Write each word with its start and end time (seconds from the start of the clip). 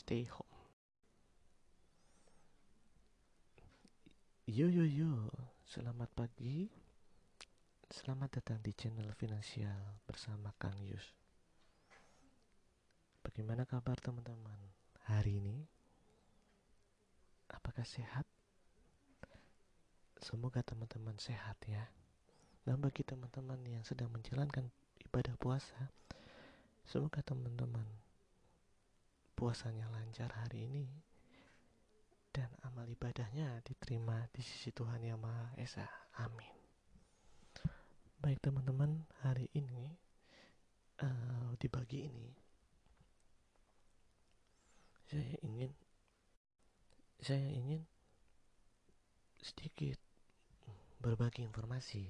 stay 0.00 0.24
home. 0.32 0.56
Yo 4.48 4.64
yo 4.72 4.88
yo, 4.88 5.28
selamat 5.68 6.08
pagi. 6.16 6.72
Selamat 7.92 8.40
datang 8.40 8.64
di 8.64 8.72
channel 8.72 9.12
finansial 9.12 10.00
bersama 10.08 10.56
Kang 10.56 10.80
Yus. 10.80 11.04
Bagaimana 13.20 13.68
kabar 13.68 14.00
teman-teman 14.00 14.56
hari 15.04 15.36
ini? 15.36 15.68
Apakah 17.52 17.84
sehat? 17.84 18.24
Semoga 20.16 20.64
teman-teman 20.64 21.20
sehat 21.20 21.60
ya. 21.68 21.92
Dan 22.64 22.80
bagi 22.80 23.04
teman-teman 23.04 23.60
yang 23.68 23.84
sedang 23.84 24.08
menjalankan 24.08 24.72
ibadah 25.04 25.36
puasa, 25.36 25.92
semoga 26.88 27.20
teman-teman 27.20 27.84
puasanya 29.40 29.88
lancar 29.88 30.28
hari 30.36 30.68
ini 30.68 30.84
dan 32.28 32.52
amal 32.60 32.84
ibadahnya 32.84 33.64
diterima 33.64 34.28
di 34.36 34.44
sisi 34.44 34.68
Tuhan 34.68 35.00
Yang 35.00 35.16
Maha 35.16 35.56
Esa. 35.56 35.88
Amin. 36.20 36.52
Baik 38.20 38.36
teman-teman, 38.44 39.00
hari 39.24 39.48
ini 39.56 39.96
uh, 41.00 41.56
di 41.56 41.72
pagi 41.72 42.04
ini 42.04 42.28
saya 45.08 45.32
ingin 45.40 45.72
saya 47.24 47.48
ingin 47.48 47.80
sedikit 49.40 49.96
berbagi 51.00 51.48
informasi 51.48 52.04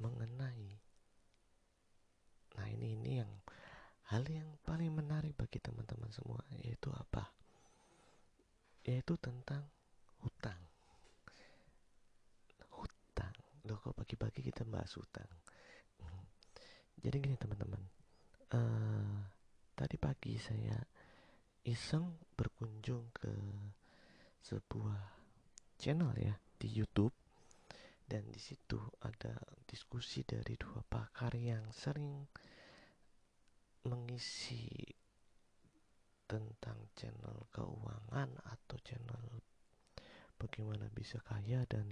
mengenai 0.00 0.72
nah 2.56 2.64
ini 2.64 2.96
ini 2.96 3.20
yang 3.20 3.32
hal 4.12 4.28
yang 4.28 4.44
paling 4.60 4.92
menarik 4.92 5.32
bagi 5.32 5.56
teman-teman 5.56 6.12
semua 6.12 6.44
yaitu 6.60 6.92
apa? 6.92 7.32
Yaitu 8.92 9.16
tentang 9.16 9.64
hutang. 10.20 10.60
Hutang. 12.76 13.32
Loh 13.64 13.80
kok 13.80 13.96
pagi-pagi 13.96 14.44
kita 14.44 14.68
bahas 14.68 14.92
hutang? 15.00 15.32
Jadi 17.02 17.16
gini 17.18 17.34
teman-teman. 17.40 17.82
Uh, 18.52 19.24
tadi 19.72 19.96
pagi 19.96 20.36
saya 20.36 20.76
iseng 21.64 22.20
berkunjung 22.36 23.10
ke 23.16 23.32
sebuah 24.44 25.00
channel 25.80 26.14
ya 26.14 26.36
di 26.60 26.68
YouTube 26.70 27.16
dan 28.06 28.28
di 28.30 28.38
situ 28.38 28.78
ada 29.02 29.34
diskusi 29.66 30.22
dari 30.22 30.54
dua 30.54 30.84
pakar 30.86 31.34
yang 31.34 31.74
sering 31.74 32.28
mengisi 33.88 34.68
tentang 36.32 36.88
channel 36.96 37.44
keuangan 37.52 38.32
atau 38.48 38.76
channel 38.80 39.20
bagaimana 40.40 40.88
bisa 40.88 41.20
kaya 41.20 41.68
dan 41.68 41.84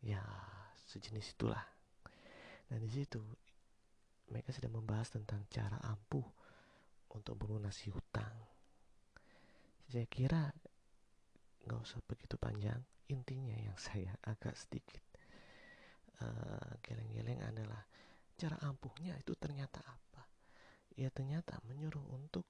ya 0.00 0.24
sejenis 0.88 1.36
itulah. 1.36 1.60
Nah 2.72 2.78
di 2.80 2.88
situ 2.88 3.20
mereka 4.32 4.56
sedang 4.56 4.80
membahas 4.80 5.12
tentang 5.12 5.44
cara 5.52 5.76
ampuh 5.84 6.24
untuk 7.12 7.36
melunasi 7.44 7.92
hutang. 7.92 8.32
Saya 9.92 10.08
kira 10.08 10.48
nggak 11.68 11.80
usah 11.84 12.00
begitu 12.08 12.40
panjang. 12.40 12.80
Intinya 13.12 13.60
yang 13.60 13.76
saya 13.92 14.16
agak 14.24 14.56
sedikit 14.56 15.04
uh, 16.24 16.72
geleng-geleng 16.80 17.44
adalah 17.44 17.84
cara 18.40 18.56
ampuhnya 18.64 19.12
itu 19.20 19.36
ternyata 19.36 19.84
apa? 19.84 20.00
ya 21.00 21.08
ternyata 21.08 21.56
menyuruh 21.64 22.02
untuk 22.12 22.44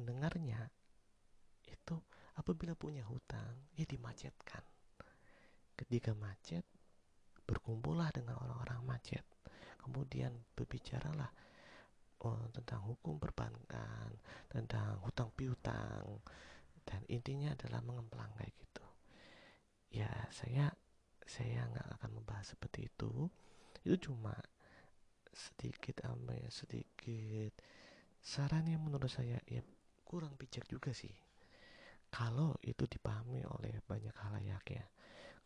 pendengarnya 0.00 0.72
itu 1.68 2.00
apabila 2.40 2.72
punya 2.72 3.04
hutang 3.04 3.68
ya 3.76 3.84
dimacetkan. 3.84 4.64
Ketika 5.76 6.16
macet 6.16 6.64
berkumpullah 7.44 8.08
dengan 8.16 8.40
orang-orang 8.40 8.80
macet. 8.96 9.28
Kemudian 9.76 10.32
berbicaralah 10.56 11.28
oh, 12.24 12.48
tentang 12.52 12.84
hukum 12.84 13.16
perbankan 13.16 14.12
tentang 14.48 15.00
hutang 15.04 15.32
piutang 15.32 16.20
dan 16.84 17.00
intinya 17.08 17.52
adalah 17.52 17.80
mengemplang 17.84 18.32
kayak 18.36 18.52
gitu. 18.56 18.86
Ya 19.92 20.08
saya 20.32 20.72
saya 21.24 21.64
nggak 21.68 22.00
akan 22.00 22.10
membahas 22.20 22.56
seperti 22.56 22.88
itu. 22.88 23.28
Itu 23.84 24.12
cuma 24.12 24.36
sedikit 25.30 26.02
apa 26.04 26.34
ya 26.36 26.50
sedikit 26.50 27.54
saran 28.20 28.68
yang 28.68 28.84
menurut 28.84 29.08
saya 29.08 29.40
ya 29.48 29.64
kurang 30.10 30.34
bijak 30.34 30.66
juga 30.66 30.90
sih. 30.90 31.14
Kalau 32.10 32.58
itu 32.66 32.82
dipahami 32.90 33.46
oleh 33.46 33.78
banyak 33.86 34.10
halayak 34.26 34.66
ya. 34.66 34.82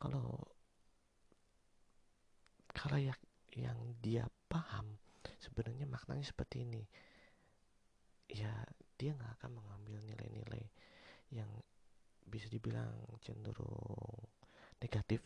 Kalau 0.00 0.40
halayak 2.72 3.20
yang 3.52 3.76
dia 4.00 4.24
paham 4.48 4.96
sebenarnya 5.36 5.84
maknanya 5.84 6.24
seperti 6.24 6.64
ini. 6.64 6.80
Ya 8.32 8.64
dia 8.96 9.12
nggak 9.12 9.44
akan 9.44 9.60
mengambil 9.60 10.00
nilai-nilai 10.08 10.64
yang 11.28 11.52
bisa 12.24 12.48
dibilang 12.48 12.96
cenderung 13.20 14.24
negatif 14.80 15.20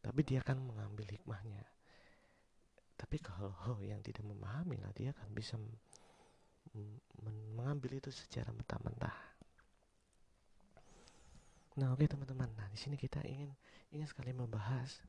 tapi 0.00 0.24
dia 0.24 0.40
akan 0.40 0.64
mengambil 0.64 1.12
hikmahnya. 1.12 1.60
Tapi 2.96 3.16
kalau 3.20 3.52
yang 3.84 4.00
tidak 4.00 4.24
memahami 4.24 4.80
lah 4.80 4.92
dia 4.96 5.12
akan 5.12 5.28
bisa 5.36 5.60
mengambil 7.20 7.98
itu 7.98 8.10
secara 8.14 8.54
mentah-mentah. 8.54 9.16
Nah 11.78 11.94
oke 11.94 12.02
okay, 12.02 12.08
teman-teman. 12.10 12.50
Nah 12.54 12.66
di 12.70 12.78
sini 12.78 12.94
kita 12.98 13.22
ingin 13.26 13.50
ingin 13.90 14.06
sekali 14.06 14.30
membahas 14.34 15.02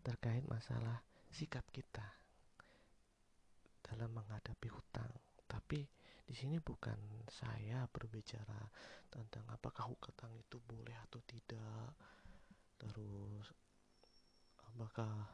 terkait 0.00 0.44
masalah 0.48 1.00
sikap 1.32 1.64
kita 1.72 2.04
dalam 3.84 4.12
menghadapi 4.12 4.68
hutang. 4.68 5.12
Tapi 5.46 5.84
di 6.24 6.34
sini 6.36 6.62
bukan 6.62 7.26
saya 7.26 7.84
berbicara 7.90 8.70
tentang 9.10 9.44
apakah 9.50 9.90
hutang 9.90 10.30
itu 10.38 10.62
boleh 10.62 10.94
atau 11.10 11.20
tidak. 11.26 11.90
Terus 12.80 13.46
apakah 14.72 15.28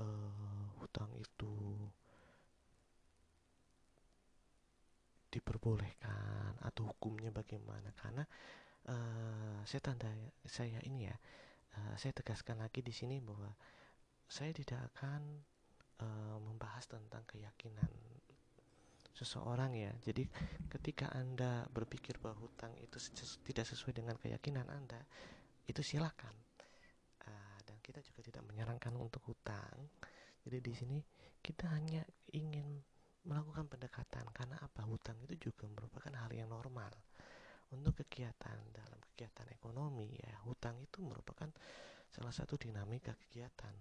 uh, 0.00 0.66
hutang 0.80 1.12
itu 1.14 1.78
diperbolehkan 5.28 6.58
atau 6.64 6.92
hukumnya 6.92 7.32
bagaimana? 7.32 7.92
Karena 7.96 8.24
uh, 8.88 9.60
saya 9.64 9.80
tanda 9.84 10.08
saya 10.48 10.80
ini 10.84 11.08
ya 11.08 11.16
uh, 11.76 11.94
saya 12.00 12.16
tegaskan 12.16 12.60
lagi 12.60 12.80
di 12.80 12.92
sini 12.92 13.20
bahwa 13.20 13.52
saya 14.28 14.52
tidak 14.52 14.92
akan 14.92 15.44
uh, 16.04 16.36
membahas 16.40 16.88
tentang 16.88 17.24
keyakinan 17.28 17.88
seseorang 19.12 19.74
ya. 19.74 19.92
Jadi 20.04 20.28
ketika 20.70 21.10
anda 21.16 21.66
berpikir 21.74 22.16
bahwa 22.22 22.46
hutang 22.46 22.70
itu 22.78 22.96
tidak 23.42 23.66
sesuai 23.66 23.96
dengan 23.96 24.14
keyakinan 24.16 24.68
anda 24.70 25.00
itu 25.66 25.82
silakan. 25.82 26.48
Kita 27.88 28.04
juga 28.04 28.20
tidak 28.20 28.44
menyarankan 28.52 29.00
untuk 29.00 29.24
hutang. 29.32 29.88
Jadi 30.44 30.60
di 30.60 30.72
sini 30.76 30.98
kita 31.40 31.72
hanya 31.72 32.04
ingin 32.36 32.84
melakukan 33.26 33.66
pendekatan 33.66 34.26
karena 34.30 34.56
apa? 34.62 34.86
Hutang 34.86 35.18
itu 35.26 35.50
juga 35.50 35.66
merupakan 35.66 36.12
hal 36.14 36.30
yang 36.30 36.50
normal. 36.52 36.92
Untuk 37.68 38.00
kegiatan 38.00 38.56
dalam 38.72 39.00
kegiatan 39.12 39.44
ekonomi 39.52 40.08
ya 40.16 40.40
hutang 40.48 40.80
itu 40.80 41.04
merupakan 41.04 41.52
salah 42.08 42.32
satu 42.32 42.56
dinamika 42.56 43.12
kegiatan. 43.28 43.74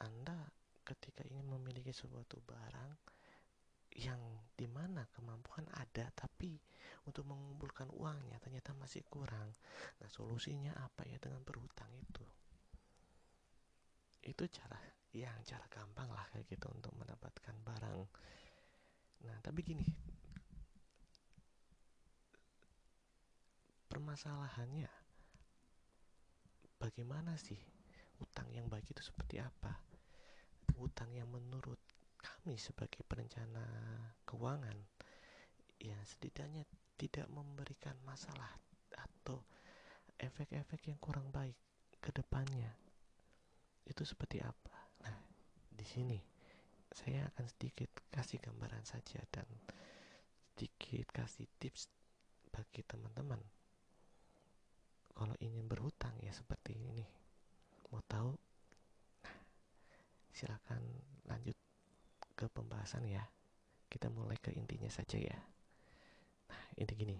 Anda 0.00 0.48
ketika 0.80 1.20
ingin 1.28 1.44
memiliki 1.44 1.92
suatu 1.92 2.40
barang 2.40 2.92
yang 4.00 4.22
di 4.56 4.64
mana 4.70 5.04
kemampuan 5.12 5.68
ada 5.76 6.08
tapi 6.14 6.56
untuk 7.04 7.28
mengumpulkan 7.28 7.90
uangnya 7.92 8.38
ternyata 8.38 8.72
masih 8.78 9.02
kurang 9.10 9.50
nah 9.98 10.08
solusinya 10.08 10.72
apa 10.80 11.04
ya 11.04 11.20
dengan 11.20 11.44
berhutang 11.44 11.92
itu? 12.00 12.24
Itu 14.24 14.48
cara 14.48 14.99
yang 15.10 15.34
cara 15.42 15.66
gampang 15.66 16.06
lah 16.10 16.22
kayak 16.30 16.46
gitu 16.46 16.70
untuk 16.70 16.94
mendapatkan 16.94 17.54
barang. 17.66 18.00
Nah 19.26 19.36
tapi 19.42 19.60
gini. 19.66 19.86
Permasalahannya 23.90 24.90
bagaimana 26.78 27.34
sih 27.34 27.58
utang 28.22 28.46
yang 28.54 28.70
baik 28.70 28.86
itu 28.86 29.02
seperti 29.02 29.42
apa? 29.42 29.74
Utang 30.78 31.10
yang 31.12 31.28
menurut 31.28 31.76
kami 32.16 32.56
sebagai 32.56 33.02
perencana 33.04 33.64
keuangan 34.24 34.76
ya 35.80 35.96
setidaknya 36.04 36.64
tidak 37.00 37.26
memberikan 37.32 37.96
masalah 38.04 38.52
atau 38.92 39.40
efek-efek 40.20 40.92
yang 40.92 41.00
kurang 41.00 41.32
baik 41.32 41.56
ke 42.00 42.12
depannya. 42.12 42.76
Itu 43.88 44.04
seperti 44.04 44.44
apa? 44.44 44.79
Di 45.80 45.88
sini. 45.88 46.20
Saya 46.92 47.24
akan 47.32 47.48
sedikit 47.48 47.88
kasih 48.12 48.36
gambaran 48.36 48.84
saja 48.84 49.24
dan 49.32 49.48
sedikit 50.52 51.08
kasih 51.08 51.48
tips 51.56 51.88
bagi 52.52 52.84
teman-teman. 52.84 53.40
Kalau 55.16 55.32
ingin 55.40 55.64
berhutang 55.64 56.12
ya 56.20 56.36
seperti 56.36 56.76
ini. 56.76 57.00
Mau 57.88 58.04
tahu? 58.04 58.36
Nah, 59.24 59.36
silakan 60.36 60.84
lanjut 61.24 61.56
ke 62.36 62.44
pembahasan 62.52 63.08
ya. 63.08 63.24
Kita 63.88 64.12
mulai 64.12 64.36
ke 64.36 64.52
intinya 64.52 64.92
saja 64.92 65.16
ya. 65.16 65.38
Nah 66.52 66.64
ini 66.76 66.92
gini. 66.92 67.16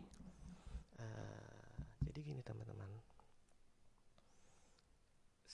Uh, 1.00 1.80
jadi 2.04 2.20
gini 2.20 2.44
teman-teman 2.44 2.99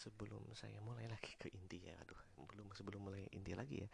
sebelum 0.07 0.47
saya 0.55 0.79
mulai 0.87 1.11
lagi 1.11 1.35
ke 1.35 1.51
inti 1.51 1.83
ya 1.83 1.95
aduh 1.99 2.19
belum 2.47 2.71
sebelum 2.71 3.11
mulai 3.11 3.27
inti 3.35 3.59
lagi 3.59 3.83
ya 3.83 3.89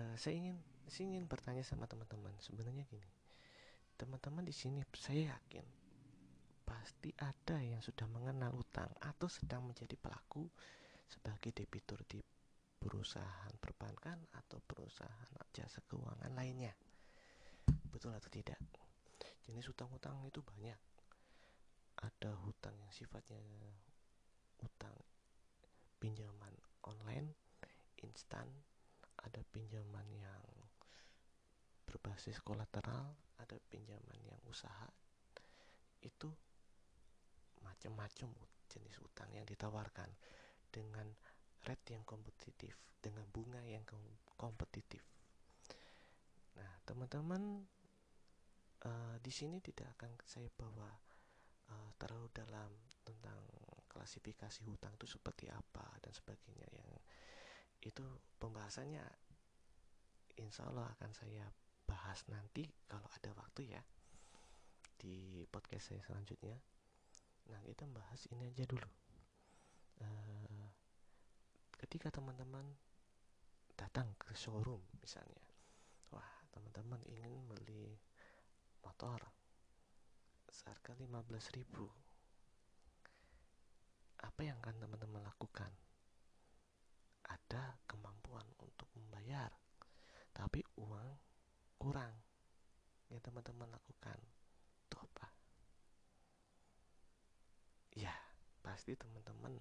uh, 0.00 0.14
saya 0.16 0.40
ingin 0.40 0.56
saya 0.88 1.04
ingin 1.12 1.28
bertanya 1.28 1.60
sama 1.60 1.84
teman-teman 1.84 2.32
sebenarnya 2.40 2.88
gini 2.88 3.08
teman-teman 4.00 4.48
di 4.48 4.54
sini 4.56 4.80
saya 4.96 5.36
yakin 5.36 5.66
pasti 6.64 7.12
ada 7.20 7.60
yang 7.60 7.84
sudah 7.84 8.08
mengenal 8.08 8.56
utang 8.56 8.88
atau 9.04 9.28
sedang 9.28 9.68
menjadi 9.68 9.96
pelaku 10.00 10.48
sebagai 11.08 11.52
debitur 11.56 12.00
di 12.04 12.20
perusahaan 12.78 13.52
perbankan 13.58 14.20
atau 14.38 14.62
perusahaan 14.62 15.28
jasa 15.50 15.82
keuangan 15.90 16.30
lainnya. 16.36 16.70
Betul 17.90 18.14
atau 18.14 18.30
tidak? 18.30 18.60
Jenis 19.48 19.66
hutang-hutang 19.66 20.20
itu 20.28 20.44
banyak. 20.44 20.78
Ada 21.98 22.30
hutang 22.46 22.76
yang 22.78 22.92
sifatnya 22.94 23.40
hutang 24.62 24.94
pinjaman 25.98 26.54
online 26.86 27.34
instan, 28.02 28.46
ada 29.18 29.42
pinjaman 29.50 30.06
yang 30.14 30.42
berbasis 31.84 32.38
kolateral, 32.40 33.18
ada 33.42 33.56
pinjaman 33.70 34.18
yang 34.22 34.38
usaha. 34.46 34.86
Itu 35.98 36.30
macam-macam 37.66 38.30
jenis 38.70 38.96
utang 39.02 39.30
yang 39.34 39.44
ditawarkan 39.48 40.08
dengan 40.70 41.08
rate 41.66 41.96
yang 41.96 42.04
kompetitif 42.06 42.76
dengan 43.02 43.26
bunga 43.30 43.62
yang 43.66 43.82
kompetitif. 44.38 45.02
Nah, 46.58 46.70
teman-teman 46.86 47.62
uh, 48.84 49.16
di 49.22 49.32
sini 49.32 49.62
tidak 49.62 49.94
akan 49.98 50.12
saya 50.26 50.50
bawa 50.54 50.90
uh, 51.70 51.90
terlalu 51.98 52.28
dalam 52.34 52.70
tentang 53.06 53.38
klasifikasi 53.98 54.62
hutang 54.62 54.94
itu 54.94 55.10
seperti 55.10 55.50
apa 55.50 55.82
dan 55.98 56.14
sebagainya. 56.14 56.70
Yang 56.70 56.90
itu 57.82 58.06
pembahasannya 58.38 59.02
insya 60.38 60.70
Allah 60.70 60.86
akan 60.94 61.10
saya 61.10 61.50
bahas 61.82 62.22
nanti 62.30 62.62
kalau 62.86 63.10
ada 63.10 63.34
waktu 63.34 63.74
ya 63.74 63.82
di 65.02 65.42
podcast 65.50 65.90
saya 65.90 66.02
selanjutnya. 66.06 66.54
Nah 67.50 67.58
kita 67.66 67.90
bahas 67.90 68.22
ini 68.30 68.54
aja 68.54 68.62
dulu. 68.70 68.86
Uh, 69.98 70.70
ketika 71.82 72.14
teman-teman 72.14 72.62
datang 73.74 74.14
ke 74.14 74.30
showroom 74.34 74.78
misalnya 75.02 75.42
wah 76.14 76.26
teman-teman 76.54 77.02
ingin 77.06 77.34
beli 77.50 77.98
motor 78.82 79.18
seharga 80.50 80.94
15.000 80.94 82.07
apa 84.22 84.40
yang 84.42 84.56
akan 84.62 84.76
teman-teman 84.82 85.22
lakukan 85.22 85.70
ada 87.28 87.76
kemampuan 87.86 88.46
untuk 88.58 88.88
membayar 88.98 89.52
tapi 90.34 90.62
uang 90.78 91.08
kurang 91.78 92.14
yang 93.10 93.20
teman-teman 93.22 93.70
lakukan 93.70 94.18
itu 94.86 94.96
apa 94.96 95.26
ya 97.94 98.14
pasti 98.62 98.94
teman-teman 98.94 99.54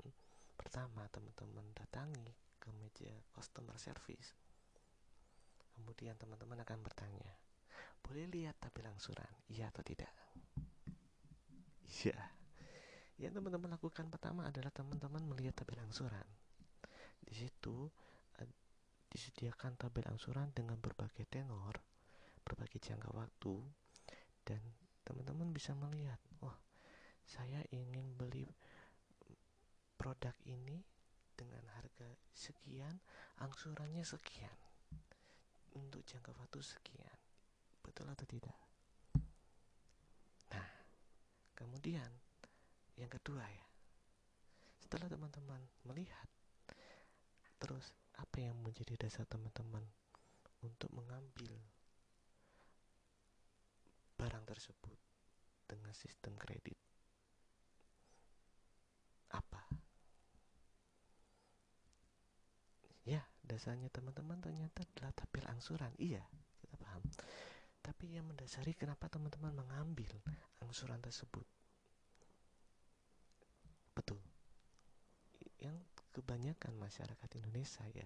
Pertama, 0.57 1.05
teman-teman 1.13 1.63
datangi 1.77 2.33
ke 2.57 2.73
meja 2.81 3.13
customer 3.31 3.77
service. 3.77 4.33
Kemudian 5.77 6.17
teman-teman 6.17 6.59
akan 6.65 6.81
bertanya, 6.81 7.29
boleh 8.01 8.25
lihat 8.33 8.57
tabel 8.57 8.89
angsuran, 8.89 9.29
iya 9.53 9.69
atau 9.69 9.85
tidak? 9.85 10.09
Iya. 12.03 12.36
Yang 13.17 13.41
teman-teman 13.41 13.73
lakukan 13.73 14.05
pertama 14.13 14.45
adalah 14.45 14.69
teman-teman 14.69 15.25
melihat 15.25 15.57
tabel 15.57 15.81
angsuran. 15.81 16.25
Di 17.25 17.33
situ 17.33 17.89
disediakan 19.07 19.79
tabel 19.79 20.05
angsuran 20.05 20.51
dengan 20.53 20.77
berbagai 20.77 21.25
tenor, 21.31 21.79
berbagai 22.43 22.77
jangka 22.77 23.09
waktu, 23.15 23.55
dan 24.45 24.61
teman-teman 25.07 25.49
bisa 25.55 25.73
melihat, 25.73 26.19
wah, 26.43 26.55
saya 27.25 27.63
ingin 27.71 28.13
beli 28.19 28.45
produk 29.97 30.35
ini 30.45 30.83
dengan 31.33 31.63
harga 31.73 32.13
sekian, 32.35 33.01
angsurannya 33.41 34.03
sekian. 34.05 34.53
Untuk 35.73 36.05
jangka 36.05 36.33
waktu 36.37 36.59
sekian. 36.61 37.17
Betul 37.81 38.09
atau 38.09 38.25
tidak? 38.25 38.57
Nah, 40.53 40.67
kemudian 41.53 42.09
yang 42.97 43.09
kedua 43.09 43.45
ya. 43.45 43.65
Setelah 44.81 45.07
teman-teman 45.07 45.61
melihat 45.85 46.27
terus 47.57 47.93
apa 48.17 48.37
yang 48.41 48.57
menjadi 48.61 48.97
dasar 48.97 49.25
teman-teman 49.25 49.85
untuk 50.61 50.89
mengambil 50.93 51.57
barang 54.17 54.45
tersebut 54.49 54.97
dengan 55.69 55.93
sistem 55.93 56.33
kredit 56.37 56.77
dasarnya 63.47 63.87
teman-teman 63.89 64.37
ternyata 64.43 64.83
adalah 64.83 65.15
tabel 65.15 65.47
angsuran. 65.47 65.89
Iya 65.97 66.21
kita 66.59 66.75
paham. 66.77 67.01
Tapi 67.79 68.19
yang 68.19 68.27
mendasari 68.27 68.75
kenapa 68.75 69.07
teman-teman 69.07 69.55
mengambil 69.55 70.11
angsuran 70.59 70.99
tersebut 70.99 71.47
betul. 73.97 74.21
Yang 75.57 75.81
kebanyakan 76.13 76.77
masyarakat 76.77 77.29
Indonesia 77.41 77.81
ya 77.89 78.05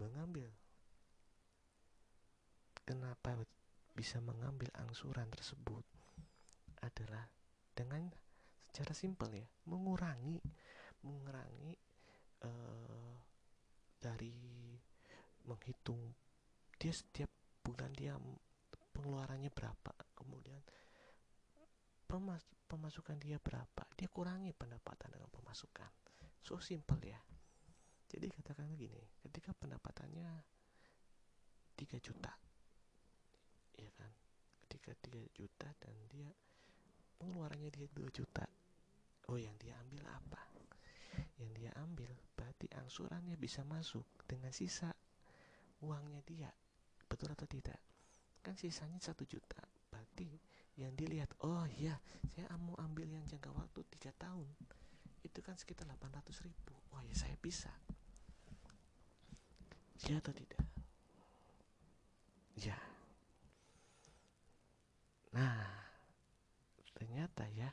mengambil 0.00 0.48
kenapa 2.88 3.36
bisa 3.92 4.24
mengambil 4.24 4.72
angsuran 4.80 5.28
tersebut 5.28 5.84
adalah 6.80 7.28
dengan 7.76 8.08
secara 8.72 8.96
simpel 8.96 9.32
ya 9.36 9.48
mengurangi 9.68 10.40
mengurangi 11.04 11.72
uh, 12.44 13.12
dari 14.00 14.76
menghitung 15.44 16.00
dia 16.80 16.92
setiap 16.92 17.28
bulan 17.62 17.92
dia 17.92 18.16
pengeluarannya 18.96 19.52
berapa 19.52 19.92
kemudian 20.16 20.60
pemas 22.08 22.44
pemasukan 22.72 23.20
dia 23.20 23.36
berapa. 23.36 23.84
Dia 23.92 24.08
kurangi 24.08 24.56
pendapatan 24.56 25.12
dengan 25.12 25.28
pemasukan. 25.28 25.92
So 26.40 26.56
simple 26.56 27.04
ya. 27.04 27.20
Jadi 28.08 28.32
katakan 28.32 28.72
gini 28.72 29.00
ketika 29.20 29.52
pendapatannya 29.52 30.32
3 31.76 32.00
juta 32.00 32.32
ya 33.76 33.92
kan? 33.92 34.12
Ketika 34.64 34.96
3 35.04 35.36
juta 35.36 35.68
dan 35.76 35.96
dia 36.08 36.32
pengeluarannya 37.20 37.68
dia 37.68 37.88
2 37.92 38.08
juta. 38.08 38.48
Oh 39.28 39.36
yang 39.36 39.56
dia 39.60 39.76
ambil 39.84 40.08
apa? 40.08 40.40
Yang 41.36 41.50
dia 41.60 41.70
ambil 41.76 42.08
berarti 42.32 42.72
angsurannya 42.72 43.36
bisa 43.36 43.64
masuk 43.68 44.04
dengan 44.24 44.52
sisa 44.52 44.92
uangnya 45.84 46.24
dia. 46.24 46.50
Betul 47.04 47.36
atau 47.36 47.44
tidak? 47.44 47.80
Kan 48.40 48.56
sisanya 48.56 48.98
satu 48.98 49.28
juta 49.28 49.60
berarti 49.92 50.40
yang 50.80 50.92
dilihat 50.96 51.28
oh 51.44 51.68
iya 51.78 52.00
saya 52.32 52.48
mau 52.56 52.76
ambil 52.80 53.08
yang 53.08 53.24
jangka 53.28 53.52
waktu 53.52 53.84
tiga 53.96 54.12
tahun. 54.16 54.48
Itu 55.22 55.38
kan 55.44 55.54
sekitar 55.54 55.86
800 55.86 56.44
ribu. 56.44 56.74
Oh 56.96 57.00
ya 57.04 57.14
saya 57.14 57.36
bisa. 57.38 57.70
Ya 60.08 60.18
atau 60.18 60.34
tidak? 60.34 60.60
Ya 62.56 62.76
nah 65.32 65.64
ternyata 66.92 67.48
ya 67.56 67.72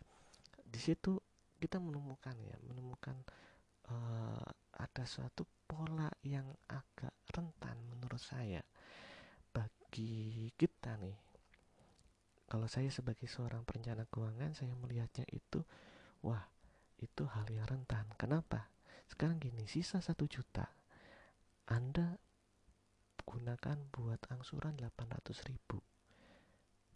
di 0.64 0.80
situ 0.80 1.20
kita 1.60 1.76
menemukan 1.76 2.32
ya 2.40 2.56
menemukan 2.64 3.20
uh, 3.92 4.48
ada 4.80 5.04
suatu 5.04 5.44
pola 5.68 6.08
yang 6.24 6.48
agak 6.72 7.12
rentan 7.36 7.76
menurut 7.92 8.24
saya 8.24 8.64
bagi 9.52 10.48
kita 10.56 10.96
nih 11.04 11.29
kalau 12.50 12.66
saya 12.66 12.90
sebagai 12.90 13.30
seorang 13.30 13.62
perencana 13.62 14.10
keuangan 14.10 14.58
saya 14.58 14.74
melihatnya 14.74 15.30
itu 15.30 15.62
wah 16.26 16.50
itu 17.00 17.24
hal 17.30 17.46
yang 17.48 17.70
rentan. 17.70 18.10
Kenapa? 18.18 18.68
Sekarang 19.06 19.38
gini 19.38 19.70
sisa 19.70 20.02
satu 20.02 20.26
juta 20.26 20.68
anda 21.70 22.18
gunakan 23.30 23.78
buat 23.94 24.26
angsuran 24.34 24.74
800 24.82 25.46
ribu. 25.46 25.78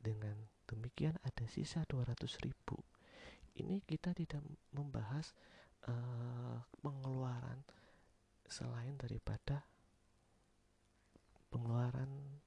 Dengan 0.01 0.33
demikian 0.65 1.13
ada 1.21 1.45
sisa 1.45 1.85
200 1.85 2.25
ribu. 2.41 2.81
Ini 3.53 3.85
kita 3.85 4.17
tidak 4.17 4.41
membahas 4.73 5.37
uh, 5.85 6.57
pengeluaran 6.81 7.61
selain 8.49 8.97
daripada 8.97 9.61
pengeluaran 11.53 12.41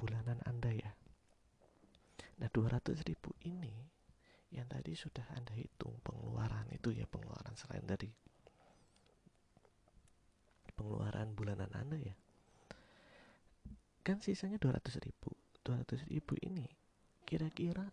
bulanan 0.00 0.40
Anda 0.48 0.72
ya 0.72 0.96
nah 2.40 2.48
200 2.48 2.96
ribu 3.04 3.36
ini 3.44 4.00
yang 4.50 4.66
tadi 4.66 4.98
sudah 4.98 5.22
Anda 5.38 5.54
hitung 5.54 5.94
pengeluaran 6.02 6.66
itu 6.74 6.90
ya 6.90 7.06
pengeluaran 7.06 7.54
selain 7.54 7.86
dari 7.86 8.10
pengeluaran 10.74 11.36
bulanan 11.36 11.70
Anda 11.76 12.00
ya. 12.00 12.16
Kan 14.02 14.18
sisanya 14.18 14.58
200 14.58 14.96
ribu. 15.04 15.30
200 15.62 16.08
ribu 16.08 16.34
ini 16.40 16.64
kira-kira 17.28 17.84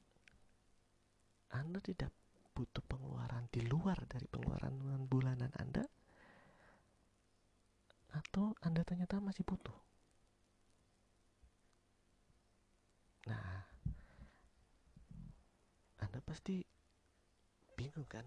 Anda 1.53 1.83
tidak 1.83 2.09
butuh 2.57 2.81
pengeluaran 2.89 3.51
di 3.53 3.61
luar 3.67 4.01
dari 4.09 4.25
pengeluaran 4.25 5.05
bulanan 5.05 5.51
Anda? 5.61 5.85
Atau 8.17 8.57
Anda 8.65 8.81
ternyata 8.81 9.21
masih 9.21 9.45
butuh? 9.45 9.77
Nah 13.29 13.76
Anda 16.01 16.19
pasti 16.21 16.61
bingung 17.73 18.05
kan? 18.05 18.25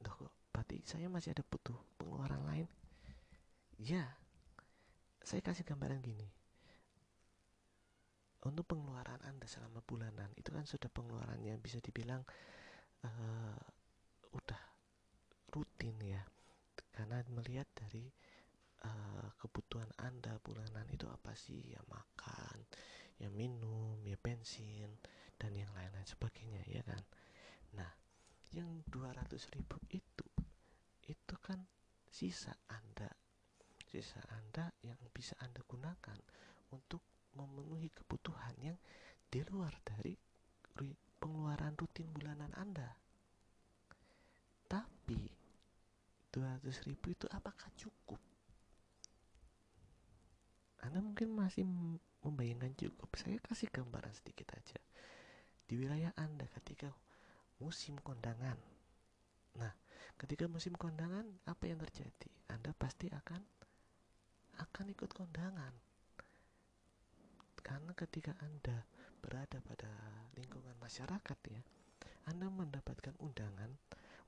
Duh 0.00 0.12
kok 0.12 0.32
berarti 0.50 0.80
saya 0.84 1.06
masih 1.12 1.36
ada 1.36 1.44
butuh 1.44 1.76
pengeluaran 2.00 2.42
lain? 2.48 2.68
Ya 3.80 4.04
saya 5.20 5.44
kasih 5.44 5.64
gambaran 5.68 6.00
gini. 6.00 6.28
Untuk 8.40 8.64
pengeluaran 8.72 9.20
Anda 9.20 9.44
selama 9.44 9.84
bulanan 9.84 10.32
itu 10.32 10.48
kan 10.48 10.64
sudah 10.64 10.88
pengeluarannya 10.88 11.60
bisa 11.60 11.76
dibilang 11.84 12.24
uh, 13.04 13.60
udah 14.32 14.62
rutin 15.52 15.96
ya. 16.00 16.24
Karena 16.88 17.20
melihat 17.28 17.68
dari 17.76 18.08
uh, 18.88 19.28
kebutuhan 19.36 19.92
Anda 20.00 20.40
bulanan 20.40 20.88
itu 20.88 21.04
apa 21.04 21.36
sih? 21.36 21.60
Ya 21.68 21.84
makan 21.84 22.64
ya 23.20 23.28
minum 23.28 24.00
ya 24.02 24.16
bensin 24.16 24.88
dan 25.36 25.52
yang 25.52 25.68
lain-lain 25.76 26.08
sebagainya 26.08 26.64
ya 26.66 26.82
kan 26.82 27.04
nah 27.76 27.90
yang 28.56 28.82
200 28.88 29.30
ribu 29.54 29.76
itu 29.92 30.26
itu 31.06 31.34
kan 31.44 31.60
sisa 32.08 32.56
Anda 32.66 33.12
sisa 33.86 34.18
Anda 34.32 34.72
yang 34.80 34.98
bisa 35.12 35.36
Anda 35.44 35.60
gunakan 35.68 36.18
untuk 36.72 37.02
memenuhi 37.34 37.90
kebutuhan 37.94 38.54
yang 38.58 38.78
di 39.30 39.42
luar 39.46 39.74
dari 39.86 40.14
pengeluaran 41.20 41.76
rutin 41.76 42.08
bulanan 42.10 42.50
Anda. 42.56 42.96
Tapi 44.66 45.20
200 46.32 46.86
ribu 46.88 47.12
itu 47.12 47.26
apakah 47.28 47.68
cukup? 47.76 48.18
Anda 50.80 51.04
mungkin 51.04 51.36
masih 51.36 51.68
membayangkan 52.24 52.72
cukup. 52.76 53.10
Saya 53.16 53.38
kasih 53.40 53.68
gambaran 53.72 54.12
sedikit 54.12 54.52
aja. 54.56 54.78
Di 55.64 55.74
wilayah 55.78 56.10
Anda 56.18 56.48
ketika 56.60 56.90
musim 57.62 57.96
kondangan. 58.00 58.56
Nah, 59.56 59.72
ketika 60.18 60.48
musim 60.50 60.74
kondangan 60.74 61.26
apa 61.46 61.64
yang 61.68 61.78
terjadi? 61.80 62.30
Anda 62.50 62.74
pasti 62.74 63.08
akan 63.10 63.40
akan 64.60 64.86
ikut 64.92 65.10
kondangan 65.16 65.72
karena 67.70 67.92
ketika 67.94 68.32
Anda 68.42 68.82
berada 69.20 69.60
pada 69.62 69.90
lingkungan 70.34 70.74
masyarakat 70.80 71.38
ya, 71.46 71.62
Anda 72.26 72.48
mendapatkan 72.48 73.14
undangan, 73.20 73.70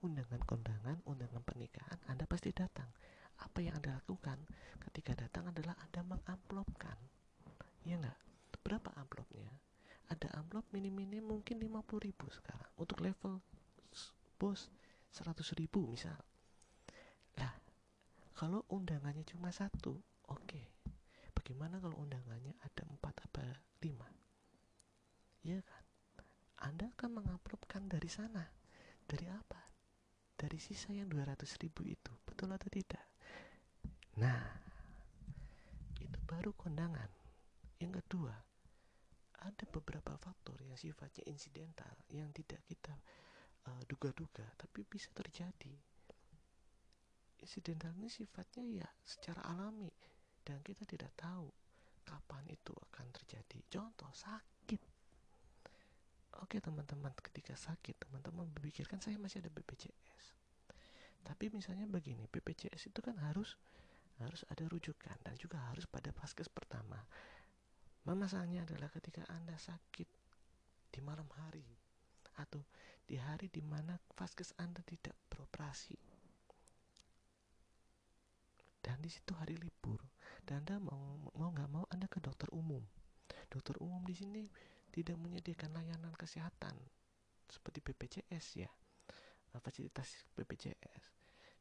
undangan 0.04 0.42
kondangan, 0.46 1.00
undangan 1.08 1.42
pernikahan, 1.42 1.98
Anda 2.06 2.28
pasti 2.28 2.52
datang. 2.52 2.86
Apa 3.42 3.58
yang 3.64 3.74
Anda 3.82 3.98
lakukan 3.98 4.38
ketika 4.88 5.18
datang 5.18 5.50
adalah 5.50 5.74
Anda 5.82 6.06
mengamplopkan. 6.06 6.94
Iya 7.82 7.98
enggak? 7.98 8.18
Berapa 8.62 8.94
amplopnya? 8.94 9.50
Ada 10.06 10.38
amplop 10.38 10.70
minim-minim 10.70 11.26
mungkin 11.42 11.58
50 11.58 12.06
ribu 12.06 12.30
sekarang. 12.30 12.70
Untuk 12.78 13.02
level 13.02 13.42
bos 14.38 14.70
100 15.10 15.58
ribu 15.58 15.90
misal. 15.90 16.14
Lah, 17.36 17.52
kalau 18.38 18.62
undangannya 18.70 19.26
cuma 19.26 19.50
satu, 19.50 19.98
oke. 20.30 20.46
Okay 20.46 20.72
Bagaimana 21.42 21.82
kalau 21.82 21.98
undangannya 21.98 22.54
ada 22.62 22.86
empat 22.86 23.18
apa 23.26 23.42
lima? 23.82 24.06
Ya 25.42 25.58
kan? 25.58 25.84
Anda 26.70 26.86
akan 26.94 27.18
mengamplopkan 27.18 27.90
dari 27.90 28.06
sana. 28.06 28.46
Dari 29.02 29.26
apa? 29.26 29.58
Dari 30.38 30.54
sisa 30.62 30.94
yang 30.94 31.10
200 31.10 31.42
ribu 31.58 31.82
itu. 31.82 32.14
Betul 32.22 32.54
atau 32.54 32.70
tidak? 32.70 33.02
Nah, 34.22 34.38
itu 35.98 36.14
baru 36.30 36.54
kondangan. 36.54 37.10
Yang 37.82 38.06
kedua, 38.06 38.38
ada 39.42 39.64
beberapa 39.74 40.14
faktor 40.22 40.61
yang 40.72 40.80
sifatnya 40.80 41.28
insidental 41.28 41.92
yang 42.08 42.32
tidak 42.32 42.64
kita 42.64 42.96
uh, 43.68 43.82
duga-duga 43.84 44.48
tapi 44.56 44.88
bisa 44.88 45.12
terjadi. 45.12 45.76
Insidental 47.44 47.92
ini 48.00 48.08
sifatnya 48.08 48.64
ya 48.64 48.88
secara 49.04 49.44
alami 49.52 49.92
dan 50.40 50.64
kita 50.64 50.88
tidak 50.88 51.12
tahu 51.12 51.52
kapan 52.08 52.48
itu 52.48 52.72
akan 52.72 53.06
terjadi. 53.12 53.58
Contoh 53.68 54.08
sakit. 54.16 54.80
Oke 56.40 56.64
teman-teman, 56.64 57.12
ketika 57.20 57.52
sakit 57.52 58.08
teman-teman 58.08 58.48
berpikirkan 58.56 58.98
saya 59.04 59.20
masih 59.20 59.44
ada 59.44 59.52
BPJS. 59.52 60.24
Tapi 61.22 61.52
misalnya 61.52 61.84
begini, 61.84 62.24
BPJS 62.32 62.88
itu 62.88 62.98
kan 63.04 63.14
harus 63.20 63.60
harus 64.18 64.46
ada 64.48 64.64
rujukan 64.70 65.18
dan 65.22 65.34
juga 65.36 65.60
harus 65.70 65.84
pada 65.84 66.08
vaskes 66.14 66.48
pertama. 66.48 67.04
Masalahnya 68.02 68.66
adalah 68.66 68.90
ketika 68.90 69.22
Anda 69.30 69.54
sakit 69.54 70.21
di 70.92 71.00
malam 71.00 71.26
hari 71.40 71.64
atau 72.36 72.60
di 73.08 73.16
hari 73.16 73.48
di 73.48 73.64
mana 73.64 73.96
vaskes 74.14 74.52
Anda 74.60 74.84
tidak 74.84 75.16
beroperasi. 75.32 75.96
Dan 78.82 78.98
di 79.00 79.08
situ 79.08 79.32
hari 79.34 79.56
libur. 79.56 79.98
Dan 80.42 80.66
anda 80.66 80.82
mau 80.82 81.30
mau 81.38 81.50
nggak 81.54 81.70
mau 81.70 81.86
anda 81.88 82.10
ke 82.10 82.18
dokter 82.18 82.50
umum. 82.50 82.82
Dokter 83.46 83.78
umum 83.78 84.02
di 84.02 84.14
sini 84.14 84.44
tidak 84.92 85.16
menyediakan 85.22 85.72
layanan 85.72 86.12
kesehatan 86.18 86.74
seperti 87.52 87.84
BPJS 87.84 88.46
ya 88.64 88.70
eh, 89.52 89.60
fasilitas 89.60 90.24
BPJS 90.36 91.04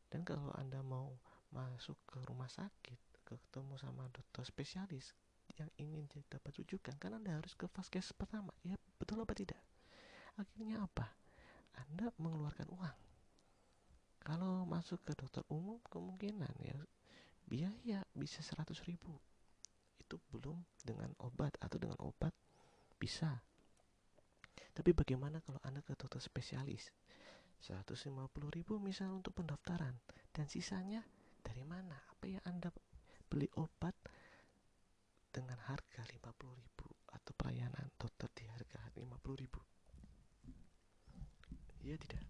dan 0.07 0.23
kalau 0.23 0.55
anda 0.55 0.79
mau 0.79 1.15
masuk 1.51 1.99
ke 2.07 2.19
rumah 2.23 2.47
sakit 2.47 2.99
ketemu 3.27 3.75
sama 3.75 4.07
dokter 4.15 4.47
spesialis 4.47 5.11
yang 5.57 5.71
ingin 5.79 6.07
dapat 6.29 6.51
rujukan 6.59 6.95
kan 6.99 7.15
anda 7.15 7.35
harus 7.35 7.55
ke 7.57 7.67
vaskes 7.67 8.13
pertama. 8.15 8.51
Ya 8.63 8.77
betul 8.99 9.19
apa 9.23 9.33
tidak? 9.35 9.59
Akhirnya 10.39 10.83
apa? 10.83 11.11
Anda 11.75 12.11
mengeluarkan 12.19 12.67
uang. 12.71 12.97
Kalau 14.21 14.69
masuk 14.69 15.01
ke 15.01 15.17
dokter 15.17 15.41
umum 15.49 15.81
kemungkinan 15.89 16.53
ya 16.61 16.77
biaya 17.49 17.99
bisa 18.13 18.45
100 18.45 18.71
ribu. 18.85 19.17
Itu 19.97 20.21
belum 20.29 20.61
dengan 20.85 21.11
obat 21.19 21.57
atau 21.57 21.77
dengan 21.81 21.97
obat 21.99 22.31
bisa. 23.01 23.41
Tapi 24.71 24.95
bagaimana 24.95 25.41
kalau 25.43 25.59
anda 25.65 25.81
ke 25.83 25.97
dokter 25.97 26.21
spesialis? 26.21 26.93
150 27.61 28.17
ribu 28.53 28.81
misal 28.81 29.13
untuk 29.13 29.35
pendaftaran. 29.37 29.93
Dan 30.31 30.47
sisanya 30.47 31.03
dari 31.41 31.65
mana? 31.65 31.97
Apa 32.13 32.25
yang 32.29 32.43
anda 32.45 32.69
beli 33.27 33.49
obat 33.57 33.93
dengan 35.31 35.57
harga 35.71 36.03
50 36.03 36.19
ribu 36.59 36.87
atau 37.15 37.31
pelayanan 37.39 37.87
dokter 37.95 38.27
di 38.35 38.45
harga 38.51 38.79
50 38.99 39.41
ribu? 39.41 39.59
Iya 41.81 41.95
tidak? 41.97 42.23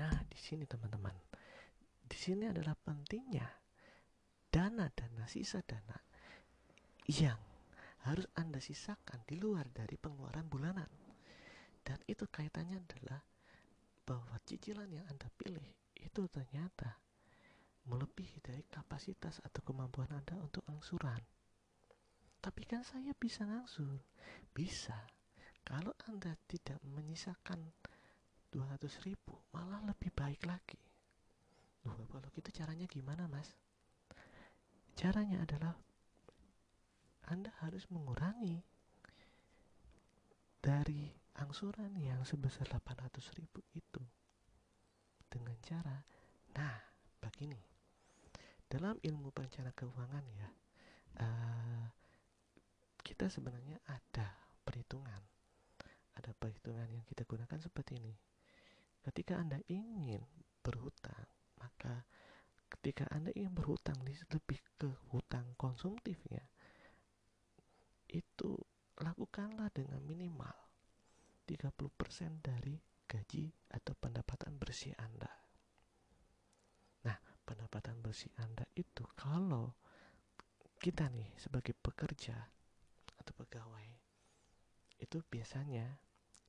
Nah 0.00 0.16
di 0.26 0.38
sini 0.40 0.64
teman-teman. 0.64 1.14
Di 2.02 2.16
sini 2.18 2.48
adalah 2.48 2.74
pentingnya 2.74 3.46
dana-dana 4.52 5.24
sisa 5.28 5.64
dana 5.64 5.96
yang 7.08 7.40
harus 8.04 8.26
Anda 8.34 8.58
sisakan 8.58 9.22
di 9.24 9.38
luar 9.38 9.70
dari 9.70 9.94
pengeluaran 9.94 10.48
bulanan. 10.50 10.90
Dan 11.82 11.98
itu 12.06 12.26
kaitannya 12.26 12.82
adalah 12.82 13.22
bahwa 14.02 14.34
cicilan 14.42 14.90
yang 14.90 15.06
Anda 15.06 15.30
pilih 15.38 15.66
itu 15.94 16.26
ternyata 16.26 16.98
melebihi 17.86 18.38
dari 18.42 18.62
kapasitas 18.68 19.42
atau 19.42 19.62
kemampuan 19.66 20.10
Anda 20.10 20.38
untuk 20.38 20.62
angsuran. 20.70 21.18
Tapi 22.42 22.62
kan 22.66 22.82
saya 22.82 23.14
bisa 23.14 23.46
ngangsur. 23.46 24.02
Bisa. 24.50 24.94
Kalau 25.62 25.94
Anda 26.10 26.34
tidak 26.50 26.82
menyisakan 26.82 27.70
200 28.50 29.06
ribu, 29.06 29.38
malah 29.54 29.82
lebih 29.86 30.10
baik 30.10 30.42
lagi. 30.46 30.78
Loh, 31.86 31.98
kalau 32.10 32.28
gitu 32.34 32.50
caranya 32.54 32.86
gimana, 32.90 33.30
Mas? 33.30 33.54
Caranya 34.98 35.42
adalah 35.42 35.74
Anda 37.30 37.54
harus 37.62 37.86
mengurangi 37.90 38.62
dari 40.62 41.10
angsuran 41.40 41.96
yang 41.98 42.22
sebesar 42.22 42.68
800 42.70 43.18
ribu 43.34 43.64
itu 43.72 44.02
dengan 45.26 45.56
cara 45.64 45.96
nah 46.52 46.76
begini 47.24 47.71
dalam 48.72 48.96
ilmu 49.04 49.28
perencanaan 49.36 49.76
keuangan 49.76 50.24
ya 50.32 50.48
uh, 51.20 51.84
kita 53.04 53.28
sebenarnya 53.28 53.76
ada 53.84 54.32
perhitungan 54.64 55.20
ada 56.16 56.32
perhitungan 56.32 56.88
yang 56.88 57.04
kita 57.04 57.28
gunakan 57.28 57.60
seperti 57.60 58.00
ini 58.00 58.16
ketika 59.04 59.36
anda 59.36 59.60
ingin 59.68 60.24
berhutang 60.64 61.28
maka 61.60 62.08
ketika 62.72 63.04
anda 63.12 63.28
ingin 63.36 63.52
berhutang 63.52 64.00
lebih 64.08 64.60
ke 64.80 64.88
hutang 65.12 65.52
konsumtifnya 65.60 66.40
itu 68.08 68.56
lakukanlah 69.00 69.68
dengan 69.76 70.00
minimal 70.04 70.52
30% 71.48 72.40
dari 72.40 72.76
gaji 73.08 73.50
atau 73.74 73.92
pendapatan 73.98 74.56
bersih 74.56 74.94
Anda. 74.96 75.41
Pendapatan 77.42 77.98
bersih 78.00 78.30
Anda 78.38 78.64
itu 78.78 79.02
kalau 79.18 79.74
kita 80.82 81.10
nih 81.14 81.30
sebagai 81.38 81.74
pekerja 81.78 82.34
atau 83.18 83.32
pegawai 83.38 83.88
itu 84.98 85.18
biasanya 85.26 85.98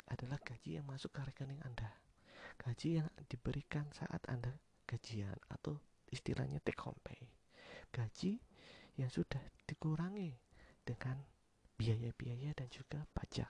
adalah 0.09 0.37
gaji 0.41 0.77
yang 0.77 0.85
masuk 0.85 1.13
ke 1.13 1.21
rekening 1.25 1.61
Anda. 1.65 1.89
Gaji 2.61 3.01
yang 3.01 3.09
diberikan 3.25 3.89
saat 3.89 4.21
Anda 4.29 4.53
gajian 4.85 5.33
atau 5.49 5.81
istilahnya 6.13 6.61
take 6.61 6.81
home 6.85 6.99
pay. 7.01 7.17
Gaji 7.89 8.37
yang 9.01 9.09
sudah 9.09 9.41
dikurangi 9.65 10.37
dengan 10.85 11.17
biaya-biaya 11.77 12.53
dan 12.53 12.69
juga 12.69 13.01
pajak. 13.17 13.49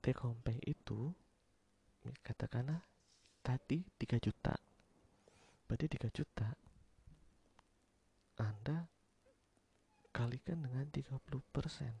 Take 0.00 0.20
home 0.24 0.40
pay 0.40 0.56
itu 0.64 1.12
katakanlah 2.22 2.80
tadi 3.40 3.82
3 3.96 4.18
juta. 4.20 4.54
Berarti 5.68 5.86
3 5.86 6.08
juta. 6.12 6.48
Anda 8.38 8.86
kalikan 10.14 10.62
dengan 10.62 10.86
30 10.88 11.16
persen. 11.50 11.92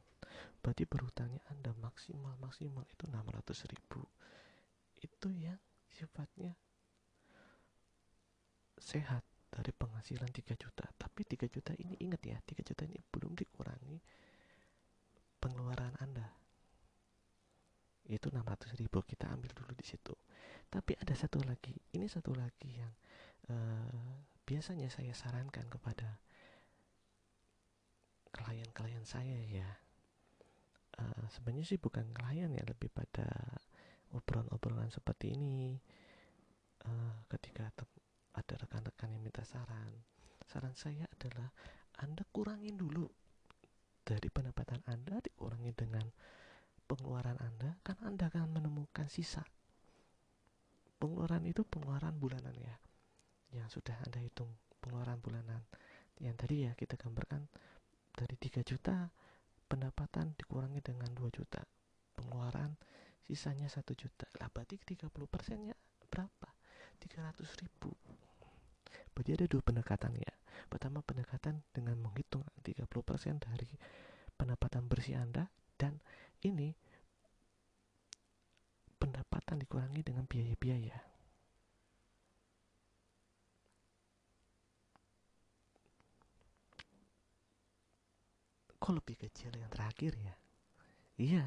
Berarti 0.62 0.84
berhutangnya 0.86 1.42
Anda 1.50 1.74
maksimal 1.78 2.36
maksimal 2.38 2.86
itu 2.88 3.04
600 3.10 3.72
ribu. 3.72 4.02
Itu 4.98 5.30
yang 5.34 5.58
sifatnya 5.88 6.54
sehat 8.78 9.26
dari 9.50 9.72
penghasilan 9.74 10.30
3 10.30 10.54
juta. 10.54 10.86
Tapi 10.94 11.26
3 11.26 11.50
juta 11.50 11.72
ini 11.78 11.98
ingat 12.00 12.22
ya 12.22 12.38
3 12.42 12.62
juta 12.62 12.82
ini 12.86 12.98
belum 13.10 13.34
dikurangi 13.34 13.98
pengeluaran 15.38 15.94
anda 16.02 16.34
itu 18.08 18.32
600 18.32 18.80
ribu 18.80 19.04
kita 19.04 19.28
ambil 19.28 19.52
dulu 19.52 19.72
di 19.76 19.84
situ. 19.84 20.16
Tapi 20.68 20.96
ada 20.96 21.12
satu 21.12 21.40
lagi 21.44 21.76
ini 21.92 22.08
satu 22.08 22.32
lagi 22.32 22.80
yang 22.80 22.92
uh, 23.52 24.24
biasanya 24.48 24.88
saya 24.88 25.12
sarankan 25.12 25.68
kepada 25.68 26.20
klien-klien 28.32 29.04
saya 29.04 29.38
ya. 29.44 29.68
Uh, 30.98 31.24
sebenarnya 31.30 31.68
sih 31.68 31.78
bukan 31.78 32.08
klien 32.16 32.50
ya 32.50 32.64
lebih 32.64 32.88
pada 32.90 33.28
obrolan-obrolan 34.16 34.88
seperti 34.88 35.36
ini. 35.36 35.76
Uh, 36.84 37.20
ketika 37.28 37.68
ada 38.38 38.54
rekan-rekan 38.54 39.12
yang 39.12 39.20
minta 39.20 39.44
saran. 39.44 39.92
Saran 40.48 40.72
saya 40.72 41.04
adalah 41.12 41.52
anda 42.00 42.24
kurangin 42.30 42.78
dulu 42.78 43.04
dari 44.06 44.32
pendapatan 44.32 44.80
anda 44.88 45.20
dikurangi 45.20 45.74
dengan 45.76 46.06
pengeluaran 46.88 47.36
anda 47.36 47.76
kan 47.84 48.00
anda 48.00 48.32
akan 48.32 48.48
menemukan 48.48 49.12
sisa. 49.12 49.44
Pengeluaran 50.96 51.44
itu 51.44 51.62
pengeluaran 51.68 52.16
bulanan 52.16 52.56
ya. 52.56 52.74
Yang 53.52 53.78
sudah 53.78 53.94
anda 54.02 54.18
hitung 54.18 54.48
pengeluaran 54.80 55.20
bulanan. 55.20 55.62
Yang 56.18 56.34
tadi 56.40 56.56
ya 56.64 56.72
kita 56.74 56.96
gambarkan 56.96 57.46
dari 58.16 58.34
3 58.34 58.64
juta 58.66 59.06
pendapatan 59.68 60.34
dikurangi 60.34 60.80
dengan 60.80 61.12
2 61.12 61.28
juta. 61.28 61.60
Pengeluaran 62.16 62.74
sisanya 63.22 63.68
satu 63.68 63.92
juta. 63.92 64.24
Lah 64.40 64.48
berarti 64.48 64.80
30 64.80 65.12
persennya 65.28 65.76
berapa? 66.08 66.50
300 66.98 67.62
ribu. 67.62 67.92
Berarti 69.12 69.30
ada 69.38 69.46
dua 69.46 69.62
pendekatan 69.62 70.16
ya. 70.18 70.32
Pertama 70.66 71.04
pendekatan 71.04 71.62
dengan 71.70 71.94
menghitung 72.00 72.42
30 72.64 72.88
persen 73.06 73.38
dari 73.38 73.70
pendapatan 74.34 74.90
bersih 74.90 75.20
anda 75.20 75.46
dan 75.78 76.02
ini 76.42 76.74
pendapatan 78.98 79.62
dikurangi 79.62 80.02
dengan 80.02 80.26
biaya-biaya. 80.26 80.98
Kok 88.78 88.94
lebih 88.94 89.16
kecil 89.16 89.54
yang 89.54 89.70
terakhir 89.70 90.12
ya? 90.18 90.34
Iya 91.18 91.44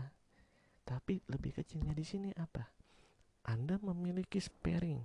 tapi 0.91 1.23
lebih 1.31 1.55
kecilnya 1.55 1.95
di 1.95 2.03
sini 2.03 2.29
apa? 2.35 2.67
Anda 3.47 3.79
memiliki 3.79 4.43
sparing 4.43 4.99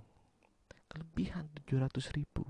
kelebihan 0.91 1.47
700 1.63 2.11
ribu. 2.11 2.43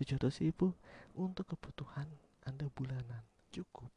700 0.00 0.44
ribu 0.48 0.72
untuk 1.12 1.52
kebutuhan 1.52 2.08
Anda 2.48 2.64
bulanan. 2.72 3.22
Cukup. 3.52 3.92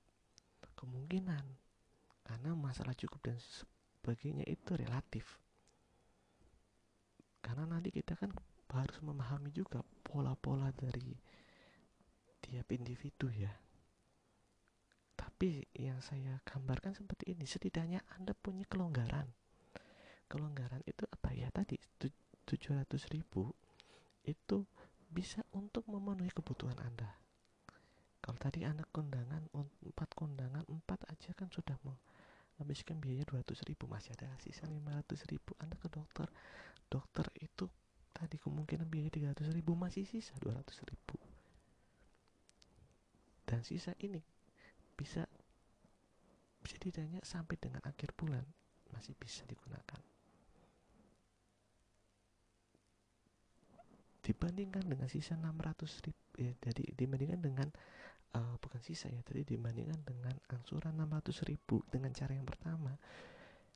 Kemungkinan 0.76 1.71
karena 2.32 2.56
masalah 2.56 2.96
cukup 2.96 3.28
dan 3.28 3.36
sebagainya 3.44 4.48
itu 4.48 4.72
relatif. 4.80 5.36
Karena 7.44 7.68
nanti 7.68 7.92
kita 7.92 8.16
kan 8.16 8.32
harus 8.72 9.04
memahami 9.04 9.52
juga 9.52 9.84
pola-pola 10.00 10.72
dari 10.72 11.12
tiap 12.40 12.72
individu 12.72 13.28
ya. 13.36 13.52
Tapi 15.20 15.68
yang 15.76 16.00
saya 16.00 16.40
gambarkan 16.48 16.96
seperti 16.96 17.36
ini 17.36 17.44
setidaknya 17.44 18.00
anda 18.16 18.32
punya 18.32 18.64
kelonggaran. 18.72 19.28
Kelonggaran 20.32 20.88
itu 20.88 21.04
apa? 21.12 21.36
Ya 21.36 21.52
tadi 21.52 21.76
700 22.00 22.88
ribu 23.12 23.52
itu 24.24 24.64
bisa 25.12 25.44
untuk 25.52 25.84
memenuhi 25.92 26.32
kebutuhan 26.32 26.80
anda. 26.80 27.12
Kalau 28.24 28.40
tadi 28.40 28.64
anda 28.64 28.88
kondangan 28.88 29.52
empat 29.84 30.16
kondangan 30.16 30.64
empat 30.72 31.04
aja 31.12 31.36
kan 31.36 31.52
sudah 31.52 31.76
menghabiskan 32.62 33.02
biaya 33.02 33.26
200 33.26 33.58
ribu 33.66 33.90
masih 33.90 34.14
ada 34.22 34.30
sisa 34.38 34.70
500 34.70 35.34
ribu. 35.34 35.58
Anda 35.58 35.74
ke 35.82 35.90
dokter 35.90 36.30
dokter 36.94 37.26
itu 37.42 37.66
tadi 38.14 38.38
kemungkinan 38.38 38.86
biaya 38.86 39.10
300 39.34 39.50
ribu 39.58 39.74
masih 39.74 40.06
sisa 40.06 40.38
200 40.38 40.62
ribu. 40.86 41.18
Dan 43.50 43.66
sisa 43.66 43.98
ini 44.06 44.22
bisa 44.94 45.26
bisa 46.62 46.78
setidaknya 46.78 47.26
sampai 47.26 47.58
dengan 47.58 47.82
akhir 47.82 48.14
bulan 48.14 48.46
masih 48.94 49.18
bisa 49.18 49.42
digunakan. 49.50 49.98
Dibandingkan 54.22 54.86
dengan 54.86 55.10
sisa 55.10 55.34
600 55.34 56.06
ribu 56.06 56.30
ya, 56.38 56.54
jadi 56.62 56.94
dibandingkan 56.94 57.42
dengan 57.42 57.74
uh, 58.36 58.56
bukan 58.60 58.82
sisa 58.84 59.12
ya 59.12 59.20
tadi 59.24 59.44
dibandingkan 59.44 60.00
dengan 60.04 60.36
angsuran 60.52 60.96
600 60.96 61.50
ribu 61.50 61.84
dengan 61.92 62.12
cara 62.16 62.36
yang 62.36 62.48
pertama 62.48 62.96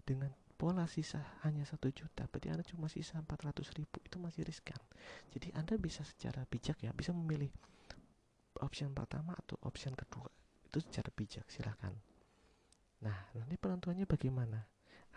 dengan 0.05 0.31
pola 0.55 0.87
sisa 0.87 1.19
hanya 1.43 1.67
satu 1.67 1.91
juta 1.91 2.23
berarti 2.31 2.47
anda 2.47 2.63
cuma 2.63 2.87
sisa 2.87 3.19
400 3.19 3.75
ribu 3.75 3.99
itu 4.03 4.17
masih 4.21 4.47
riskan. 4.47 4.79
Jadi 5.35 5.51
anda 5.51 5.75
bisa 5.75 6.07
secara 6.07 6.47
bijak 6.47 6.79
ya 6.79 6.95
bisa 6.95 7.11
memilih 7.11 7.51
opsi 8.63 8.87
pertama 8.87 9.35
atau 9.35 9.59
opsi 9.67 9.91
kedua 9.91 10.31
itu 10.71 10.79
secara 10.79 11.11
bijak 11.11 11.43
silahkan. 11.51 11.91
Nah 13.03 13.17
nanti 13.35 13.55
penentuannya 13.59 14.07
bagaimana? 14.07 14.63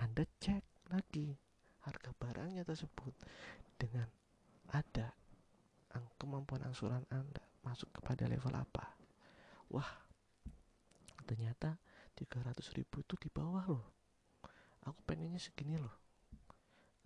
Anda 0.03 0.27
cek 0.42 0.90
lagi 0.90 1.38
harga 1.87 2.11
barangnya 2.18 2.66
tersebut 2.66 3.14
dengan 3.79 4.11
ada 4.74 5.14
kemampuan 6.18 6.66
angsuran 6.66 7.07
anda 7.09 7.40
masuk 7.64 7.88
kepada 7.94 8.29
level 8.29 8.53
apa 8.53 8.97
wah 9.68 9.90
ternyata 11.28 11.76
300 12.16 12.57
ribu 12.74 13.04
itu 13.04 13.14
di 13.20 13.28
bawah 13.31 13.64
loh. 13.68 13.87
Aku 14.88 14.98
pengennya 15.04 15.38
segini 15.38 15.78
loh. 15.78 15.92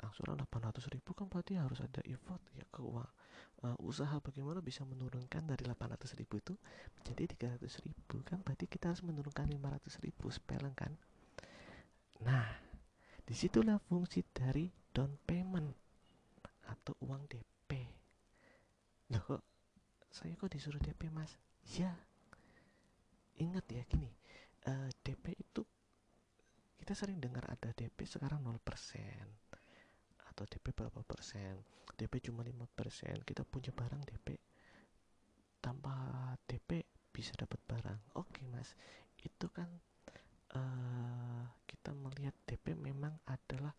Angsuran 0.00 0.40
800 0.40 0.88
ribu 0.94 1.12
kan 1.12 1.28
berarti 1.28 1.58
harus 1.60 1.78
ada 1.84 2.00
effort 2.08 2.40
ya 2.56 2.64
ke 2.72 2.80
uang 2.80 3.06
uh, 3.66 3.76
usaha 3.84 4.18
bagaimana 4.18 4.64
bisa 4.64 4.82
menurunkan 4.88 5.46
dari 5.46 5.62
800 5.68 6.18
ribu 6.18 6.40
itu 6.40 6.54
menjadi 6.96 7.58
300 7.60 7.86
ribu. 7.86 8.24
Kan 8.24 8.40
berarti 8.40 8.66
kita 8.66 8.94
harus 8.94 9.04
menurunkan 9.04 9.46
500 9.52 10.04
ribu 10.06 10.32
sepeleng 10.32 10.74
kan? 10.74 10.96
Nah 12.24 12.46
di 13.22 13.34
situlah 13.36 13.78
fungsi 13.78 14.24
dari 14.32 14.70
down 14.90 15.14
payment 15.28 15.70
atau 16.66 16.96
uang 17.04 17.28
DP 17.28 18.02
loh 19.12 19.20
kok 19.28 19.42
saya 20.08 20.32
kok 20.40 20.48
disuruh 20.48 20.80
DP 20.80 21.12
mas? 21.12 21.36
Ya 21.76 21.92
ingat 23.42 23.66
ya 23.68 23.82
gini 23.90 24.10
uh, 24.70 24.86
eh, 24.86 24.90
DP 25.02 25.34
itu 25.38 25.62
kita 26.82 26.98
sering 26.98 27.22
dengar 27.22 27.46
ada 27.46 27.70
DP 27.74 28.06
sekarang 28.10 28.42
0% 28.42 28.58
atau 30.32 30.44
DP 30.48 30.74
berapa 30.74 30.98
persen. 31.06 31.62
DP 31.94 32.18
cuma 32.26 32.42
5 32.42 32.58
persen. 32.74 33.22
Kita 33.22 33.46
punya 33.46 33.70
barang 33.70 34.02
DP 34.02 34.34
tanpa 35.62 35.94
DP 36.42 36.82
bisa 37.14 37.30
dapat 37.38 37.62
barang. 37.70 38.18
Oke 38.18 38.42
okay, 38.42 38.44
mas. 38.50 38.74
Itu 39.14 39.46
kan 39.54 39.70
uh, 40.58 41.46
kita 41.70 41.94
melihat 41.94 42.34
DP 42.50 42.74
memang 42.74 43.14
adalah 43.30 43.78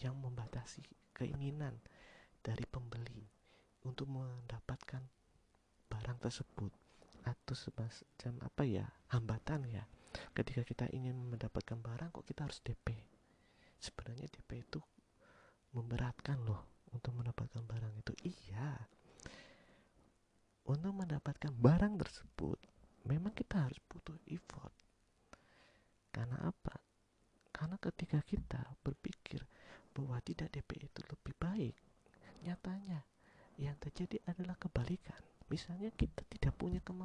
yang 0.00 0.16
membatasi 0.16 0.80
keinginan 1.12 1.84
dari 2.40 2.64
pembeli 2.64 3.28
untuk 3.84 4.08
mendapatkan 4.08 5.04
barang 5.92 6.18
tersebut 6.24 6.72
atau 7.44 7.52
semacam 7.52 8.32
apa 8.40 8.62
ya 8.64 8.88
hambatan 9.12 9.68
ya. 9.68 9.84
Ketika 10.32 10.64
kita 10.64 10.88
ingin 10.96 11.14
mendapatkan 11.28 11.76
barang 11.76 12.10
kok 12.16 12.24
kita 12.24 12.48
harus 12.48 12.64
DP 12.64 13.14
sebenarnya 13.84 14.32
DP 14.32 14.64
itu 14.64 14.80
memberatkan 15.76 16.40
loh 16.40 16.88
untuk 16.88 17.12
mendapatkan 17.12 17.60
barang 17.60 17.92
itu. 18.00 18.12
Iya. 18.24 18.88
Untuk 20.64 20.96
mendapatkan 20.96 21.52
barang 21.52 22.00
tersebut 22.00 22.58
memang 23.04 23.36
kita 23.36 23.68
harus 23.68 23.76
butuh 23.84 24.16
effort. 24.32 24.72
Karena 26.08 26.48
apa? 26.48 26.80
Karena 27.52 27.76
ketika 27.76 28.24
kita 28.24 28.64
berpikir 28.80 29.44
bahwa 29.92 30.16
tidak 30.24 30.48
DP 30.56 30.88
itu 30.88 31.00
lebih 31.04 31.34
baik 31.36 31.76
nyatanya 32.40 33.04
yang 33.60 33.76
terjadi 33.76 34.18
adalah 34.24 34.56
kebalikan. 34.56 35.20
Misalnya 35.52 35.92
kita 35.92 36.23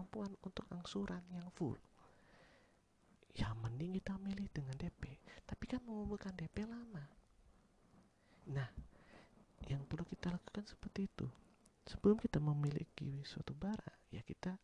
kemampuan 0.10 0.34
untuk 0.42 0.66
angsuran 0.74 1.22
yang 1.30 1.46
full. 1.54 1.78
Ya 3.38 3.54
mending 3.62 3.94
kita 4.02 4.18
milih 4.18 4.50
dengan 4.50 4.74
DP 4.74 5.22
tapi 5.46 5.70
kan 5.70 5.86
mengumpulkan 5.86 6.34
DP 6.34 6.66
lama. 6.66 7.06
Nah 8.50 8.66
yang 9.70 9.86
perlu 9.86 10.02
kita 10.10 10.34
lakukan 10.34 10.66
seperti 10.66 11.06
itu. 11.06 11.30
Sebelum 11.86 12.18
kita 12.18 12.42
memiliki 12.42 13.22
suatu 13.22 13.54
barang 13.54 14.10
ya 14.10 14.26
kita 14.26 14.58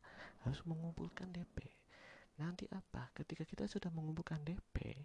harus 0.49 0.65
mengumpulkan 0.65 1.29
DP 1.29 1.69
nanti 2.41 2.65
apa? 2.73 3.13
Ketika 3.13 3.45
kita 3.45 3.69
sudah 3.69 3.93
mengumpulkan 3.93 4.41
DP 4.41 4.97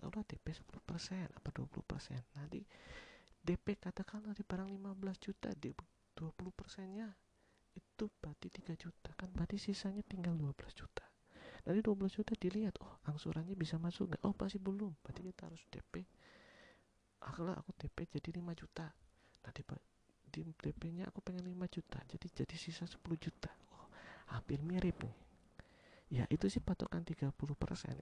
anggaplah 0.00 0.24
DP 0.24 0.56
10% 0.56 1.28
apa 1.28 1.48
20% 1.52 2.40
nanti 2.40 2.64
DP 3.44 3.76
katakanlah 3.76 4.32
di 4.32 4.48
barang 4.48 4.72
15 4.72 4.96
juta 5.20 5.52
di 5.52 5.76
20 6.16 6.40
persennya 6.56 7.12
itu 8.02 8.10
berarti 8.18 8.50
3 8.50 8.74
juta 8.74 9.14
kan? 9.14 9.30
Berarti 9.30 9.62
sisanya 9.62 10.02
tinggal 10.02 10.34
12 10.34 10.74
juta. 10.74 11.06
Nanti 11.62 11.78
12 11.86 12.18
juta 12.18 12.34
dilihat 12.34 12.74
oh 12.82 12.98
angsurannya 13.06 13.54
bisa 13.54 13.78
masuk 13.78 14.10
nggak? 14.10 14.26
Oh 14.26 14.34
masih 14.34 14.58
belum. 14.58 14.90
Berarti 15.06 15.22
kita 15.22 15.46
harus 15.46 15.62
DP 15.70 16.02
akhirnya 17.22 17.54
aku 17.54 17.70
DP 17.78 18.10
jadi 18.18 18.42
5 18.42 18.58
juta. 18.58 18.90
Nanti 19.46 19.62
di 20.34 20.42
DP 20.50 20.82
nya 20.98 21.06
aku 21.06 21.22
pengen 21.22 21.46
5 21.46 21.54
juta 21.70 22.02
jadi 22.10 22.26
jadi 22.42 22.56
sisa 22.58 22.90
10 22.90 22.98
juta. 23.22 23.54
Oh 23.70 23.86
hampir 24.34 24.58
mirip 24.66 24.98
nih. 24.98 25.16
Ya 26.10 26.24
itu 26.26 26.50
sih 26.50 26.58
patokan 26.58 27.06
30% 27.06 27.30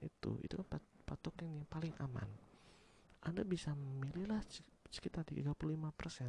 itu. 0.01 0.31
Itu 0.41 0.65
patokan 1.05 1.61
yang 1.61 1.69
paling 1.69 1.93
aman. 2.01 2.25
Anda 3.21 3.45
bisa 3.45 3.77
memilihlah 3.77 4.41
sekitar 4.89 5.29
35% 5.29 5.53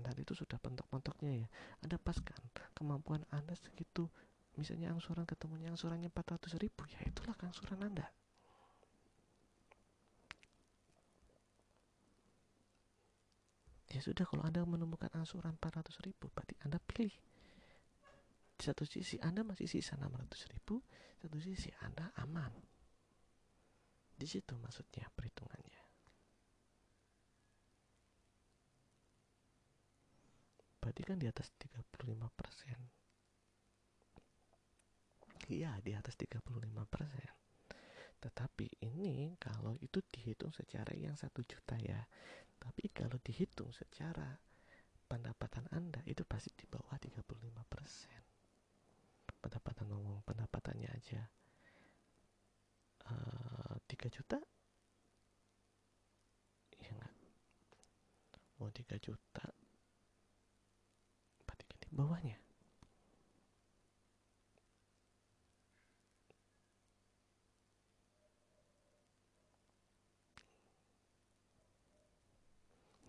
dan 0.04 0.14
itu 0.20 0.36
sudah 0.36 0.60
pentok-pentoknya 0.60 1.32
ya. 1.40 1.48
Anda 1.80 1.96
paskan 1.96 2.38
kemampuan 2.72 3.22
Anda 3.30 3.54
segitu. 3.56 4.08
Misalnya 4.56 4.92
angsuran 4.92 5.24
ketemunya 5.24 5.72
angsurannya 5.72 6.12
400 6.12 6.60
ribu 6.60 6.84
ya 6.88 7.00
itulah 7.08 7.32
angsuran 7.40 7.80
Anda. 7.80 8.04
Ya 13.92 14.00
sudah 14.00 14.24
kalau 14.24 14.44
Anda 14.44 14.64
menemukan 14.64 15.12
angsuran 15.12 15.56
400 15.60 16.00
ribu 16.04 16.28
berarti 16.32 16.56
Anda 16.64 16.80
pilih. 16.80 17.12
Di 18.56 18.62
satu 18.64 18.84
sisi 18.88 19.20
Anda 19.20 19.44
masih 19.44 19.68
sisa 19.68 19.96
600 20.00 20.52
ribu 20.52 20.80
satu 21.20 21.38
sisi 21.40 21.68
Anda 21.84 22.12
aman. 22.20 22.52
Di 24.16 24.26
situ 24.28 24.54
maksudnya 24.60 25.08
perhitungannya 25.12 25.81
berarti 30.82 31.06
kan 31.06 31.14
di 31.14 31.30
atas 31.30 31.54
35 31.62 32.26
persen. 32.34 32.78
Iya 35.46 35.78
di 35.78 35.94
atas 35.94 36.18
35 36.18 36.42
persen. 36.90 37.30
Tetapi 38.18 38.66
ini 38.90 39.38
kalau 39.38 39.78
itu 39.78 40.02
dihitung 40.10 40.50
secara 40.50 40.90
yang 40.98 41.14
satu 41.14 41.46
juta 41.46 41.78
ya. 41.78 42.02
Tapi 42.58 42.90
kalau 42.90 43.18
dihitung 43.22 43.70
secara 43.70 44.26
pendapatan 45.06 45.70
anda 45.70 46.02
itu 46.02 46.26
pasti 46.26 46.50
di 46.58 46.66
bawah 46.66 46.98
35 46.98 47.22
persen. 47.70 48.22
Pendapatan 49.38 49.86
ngomong 49.86 50.26
pendapatannya 50.26 50.90
aja. 50.90 51.22
Uh, 53.06 53.78
eh, 53.78 53.98
3 53.98 54.10
juta? 54.10 54.38
Ya 56.82 56.90
enggak 56.90 57.14
mau 58.62 58.70
3 58.70 58.94
juta 59.02 59.61
bawahnya. 61.92 62.36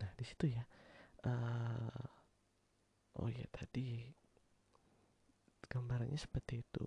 Nah, 0.00 0.10
di 0.14 0.24
situ 0.28 0.52
ya. 0.52 0.64
Uh, 1.24 2.04
oh 3.24 3.28
ya, 3.32 3.48
tadi 3.48 4.04
gambarannya 5.64 6.20
seperti 6.20 6.60
itu. 6.60 6.86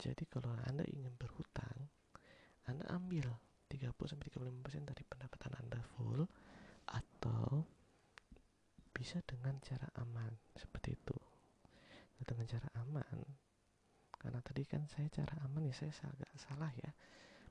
Jadi 0.00 0.24
kalau 0.26 0.50
Anda 0.66 0.82
ingin 0.90 1.14
berhutang, 1.14 1.86
Anda 2.66 2.84
ambil 2.90 3.30
30 3.70 3.94
sampai 4.10 4.26
35% 4.34 4.90
dari 4.90 5.04
pendapatan 5.06 5.52
Anda 5.60 5.78
full 5.94 6.26
atau 6.90 7.62
bisa 9.00 9.16
dengan 9.24 9.56
cara 9.64 9.88
aman 9.96 10.28
seperti 10.52 10.92
itu. 10.92 11.16
Dengan 12.20 12.44
cara 12.44 12.68
aman. 12.84 13.24
Karena 14.12 14.44
tadi 14.44 14.68
kan 14.68 14.84
saya 14.92 15.08
cara 15.08 15.40
aman 15.48 15.64
ya 15.64 15.72
saya 15.72 15.88
agak 16.04 16.28
salah 16.36 16.68
ya 16.76 16.92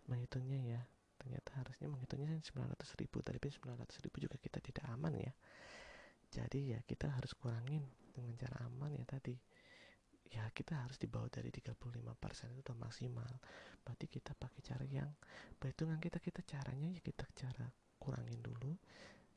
menghitungnya 0.05 0.62
ya. 0.77 0.81
Ternyata 1.17 1.57
harusnya 1.57 1.89
menghitungnya 1.89 2.38
900 2.38 3.01
ribu 3.01 3.25
tapi 3.25 3.49
900 3.49 4.05
ribu 4.05 4.17
juga 4.21 4.38
kita 4.38 4.62
tidak 4.62 4.85
aman 4.93 5.17
ya. 5.17 5.33
Jadi 6.29 6.77
ya 6.77 6.79
kita 6.85 7.09
harus 7.09 7.33
kurangin 7.33 7.81
dengan 8.13 8.38
cara 8.38 8.69
aman 8.69 8.93
ya 8.93 9.01
tadi. 9.09 9.33
Ya 10.29 10.45
kita 10.53 10.85
harus 10.85 11.01
dibawa 11.01 11.25
dari 11.33 11.49
35% 11.49 11.73
itu 12.53 12.62
udah 12.62 12.77
maksimal. 12.77 13.33
Berarti 13.81 14.05
kita 14.05 14.38
pakai 14.38 14.62
cara 14.62 14.85
yang 14.85 15.09
perhitungan 15.57 15.97
kita 15.97 16.21
kita 16.21 16.45
caranya 16.45 16.93
ya 16.93 17.01
kita 17.01 17.25
cara 17.33 17.65
kurangin 17.97 18.38
dulu. 18.38 18.77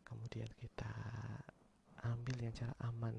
Kemudian 0.05 0.53
kita 0.61 0.93
ambil 2.07 2.37
yang 2.43 2.55
cara 2.55 2.75
aman 2.83 3.15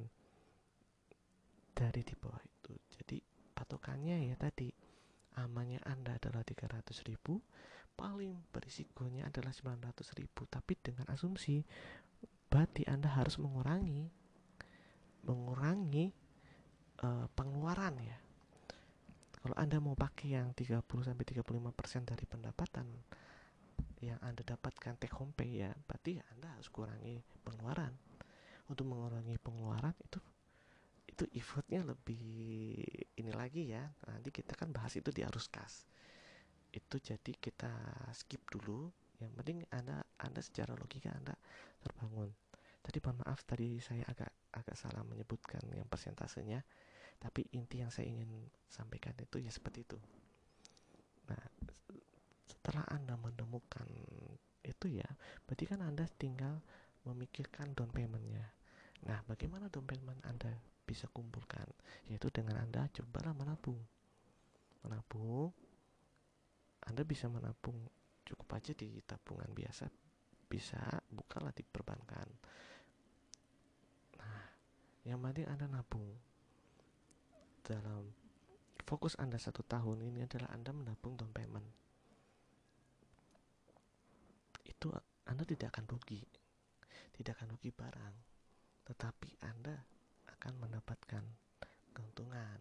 dari 1.73 2.01
di 2.03 2.15
bawah 2.19 2.41
itu. 2.43 2.73
Jadi 2.99 3.17
patokannya 3.53 4.29
ya 4.29 4.35
tadi 4.35 4.69
amannya 5.39 5.81
anda 5.87 6.15
adalah 6.17 6.45
300 6.45 7.09
ribu 7.09 7.41
paling 7.93 8.33
berisikonya 8.49 9.29
adalah 9.29 9.53
900 9.53 10.19
ribu. 10.19 10.45
Tapi 10.49 10.73
dengan 10.79 11.07
asumsi 11.09 11.63
berarti 12.51 12.85
anda 12.85 13.09
harus 13.09 13.41
mengurangi 13.41 14.09
mengurangi 15.23 16.11
uh, 17.01 17.25
pengeluaran 17.33 17.95
ya. 18.03 18.17
Kalau 19.43 19.55
anda 19.59 19.79
mau 19.83 19.95
pakai 19.95 20.39
yang 20.39 20.55
30 20.55 20.83
sampai 20.83 21.25
35 21.27 21.43
persen 21.75 22.07
dari 22.07 22.23
pendapatan 22.23 22.87
yang 24.03 24.19
anda 24.19 24.43
dapatkan 24.43 24.99
take 24.99 25.15
home 25.15 25.31
pay 25.31 25.63
ya 25.63 25.71
berarti 25.87 26.19
anda 26.35 26.51
harus 26.51 26.67
kurangi 26.67 27.23
pengeluaran 27.47 27.95
untuk 28.73 28.89
mengurangi 28.89 29.37
pengeluaran 29.37 29.93
itu 30.01 30.19
itu 31.13 31.29
effortnya 31.37 31.85
lebih 31.85 32.25
ini 33.21 33.31
lagi 33.31 33.69
ya. 33.69 33.85
Nanti 34.09 34.33
kita 34.33 34.57
kan 34.57 34.73
bahas 34.73 34.97
itu 34.97 35.13
di 35.13 35.21
arus 35.21 35.45
kas. 35.45 35.85
Itu 36.73 36.97
jadi 36.97 37.37
kita 37.37 37.69
skip 38.17 38.41
dulu. 38.49 38.89
Yang 39.21 39.31
penting 39.37 39.57
anda 39.69 40.01
anda 40.17 40.41
secara 40.41 40.73
logika 40.73 41.13
anda 41.13 41.37
terbangun. 41.85 42.33
Tadi 42.81 42.97
mohon 43.05 43.21
maaf 43.23 43.45
tadi 43.45 43.77
saya 43.77 44.03
agak 44.09 44.33
agak 44.57 44.73
salah 44.73 45.05
menyebutkan 45.05 45.61
yang 45.77 45.85
persentasenya. 45.85 46.65
Tapi 47.21 47.45
inti 47.53 47.79
yang 47.79 47.93
saya 47.93 48.09
ingin 48.09 48.49
sampaikan 48.65 49.13
itu 49.21 49.37
ya 49.37 49.53
seperti 49.53 49.85
itu. 49.85 50.01
Nah 51.29 51.39
setelah 52.49 52.89
anda 52.89 53.15
menemukan 53.21 53.87
itu 54.63 54.87
ya 54.87 55.07
berarti 55.45 55.63
kan 55.67 55.83
anda 55.83 56.09
tinggal 56.17 56.57
memikirkan 57.05 57.77
down 57.77 57.93
paymentnya. 57.93 58.49
Nah, 59.03 59.19
bagaimana 59.27 59.67
payment 59.67 60.23
Anda 60.23 60.51
bisa 60.87 61.11
kumpulkan? 61.11 61.67
Yaitu 62.07 62.31
dengan 62.31 62.63
Anda 62.63 62.87
cobalah 62.91 63.35
menabung. 63.35 63.79
Menabung. 64.83 65.51
Anda 66.83 67.03
bisa 67.07 67.27
menabung 67.27 67.77
cukup 68.23 68.59
aja 68.59 68.71
di 68.75 68.99
tabungan 69.03 69.51
biasa. 69.51 69.87
Bisa 70.47 70.79
bukalah 71.09 71.51
di 71.51 71.65
perbankan 71.65 72.27
nah 74.13 74.41
yang 75.03 75.19
penting 75.19 75.49
anda 75.49 75.65
nabung. 75.65 76.13
Dalam 77.63 78.05
fokus 78.85 79.17
anda 79.17 79.39
satu 79.39 79.65
tahun 79.65 80.13
ini 80.13 80.29
adalah 80.29 80.51
anda 80.53 80.69
menabung 80.75 81.15
down 81.15 81.31
payment 81.31 81.65
itu 84.67 84.91
anda 85.25 85.43
tidak 85.47 85.73
akan 85.75 85.89
rugi. 85.89 86.21
Tidak 87.13 87.33
akan 87.33 87.55
rugi 87.55 87.71
barang 87.71 88.32
tetapi 88.83 89.39
anda 89.43 89.83
akan 90.27 90.53
mendapatkan 90.59 91.23
keuntungan 91.95 92.59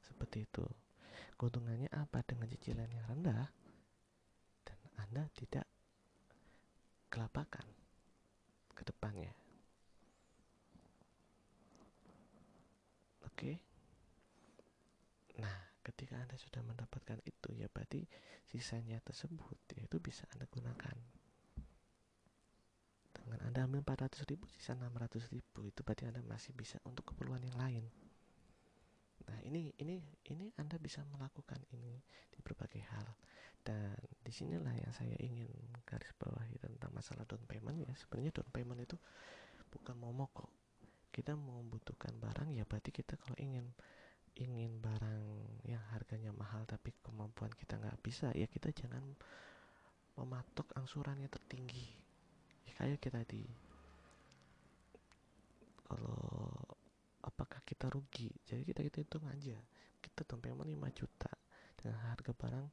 seperti 0.00 0.46
itu 0.48 0.66
keuntungannya 1.36 1.92
apa 1.92 2.24
dengan 2.24 2.48
cicilan 2.48 2.88
yang 2.88 3.06
rendah 3.10 3.48
dan 4.64 4.78
anda 4.96 5.28
tidak 5.36 5.68
kelabakan 7.16 7.64
ke 8.76 8.82
depannya. 8.84 9.32
Oke. 13.24 13.56
Nah, 15.40 15.56
ketika 15.80 16.20
Anda 16.20 16.36
sudah 16.36 16.60
mendapatkan 16.60 17.20
itu 17.24 17.56
ya 17.56 17.72
berarti 17.72 18.04
sisanya 18.44 19.00
tersebut 19.00 19.56
ya 19.72 19.88
itu 19.88 19.96
bisa 19.96 20.28
Anda 20.36 20.44
gunakan. 20.48 20.96
Dengan 23.26 23.42
Anda 23.42 23.66
ambil 23.66 23.82
400 23.82 24.22
ribu, 24.30 24.46
sisa 24.54 24.78
600 24.78 25.34
ribu 25.34 25.66
itu 25.66 25.82
berarti 25.82 26.06
Anda 26.06 26.22
masih 26.22 26.54
bisa 26.54 26.78
untuk 26.86 27.10
keperluan 27.10 27.42
yang 27.42 27.58
lain. 27.58 27.84
Nah, 29.26 29.42
ini 29.42 29.74
ini 29.82 29.98
ini 30.30 30.54
Anda 30.54 30.78
bisa 30.78 31.02
melakukan 31.10 31.58
ini 31.74 31.98
di 32.30 32.38
berbagai 32.38 32.86
hal. 32.94 33.06
Dan 33.66 33.98
di 34.22 34.30
sinilah 34.30 34.70
yang 34.78 34.94
saya 34.94 35.18
ingin 35.18 35.50
garis 35.82 36.14
bawahi 36.14 36.54
tentang 36.62 36.94
masalah 36.94 37.26
down 37.26 37.42
payment 37.50 37.82
ya. 37.82 37.90
Sebenarnya 37.98 38.30
down 38.30 38.46
payment 38.54 38.86
itu 38.86 38.94
bukan 39.74 39.98
momok 39.98 40.30
kok 40.46 40.50
kita 41.16 41.32
membutuhkan 41.32 42.12
barang 42.20 42.52
ya 42.52 42.68
berarti 42.68 42.92
kita 42.92 43.16
kalau 43.16 43.32
ingin 43.40 43.72
ingin 44.36 44.84
barang 44.84 45.24
yang 45.64 45.80
harganya 45.96 46.28
mahal 46.36 46.68
tapi 46.68 46.92
kemampuan 47.00 47.48
kita 47.56 47.80
nggak 47.80 47.96
bisa 48.04 48.28
ya 48.36 48.44
kita 48.44 48.68
jangan 48.68 49.00
mematok 50.20 50.68
angsurannya 50.76 51.28
tertinggi 51.32 52.05
kayak 52.76 53.00
kita 53.00 53.24
tadi 53.24 53.44
kalau 55.86 56.20
apakah 57.24 57.62
kita 57.64 57.88
rugi? 57.88 58.28
Jadi 58.44 58.62
kita 58.66 58.84
kita 58.84 58.98
hitung 59.00 59.24
aja. 59.30 59.56
Kita 60.02 60.22
payment 60.38 60.66
5 60.66 60.98
juta 60.98 61.32
dengan 61.78 61.98
harga 62.10 62.32
barang 62.34 62.66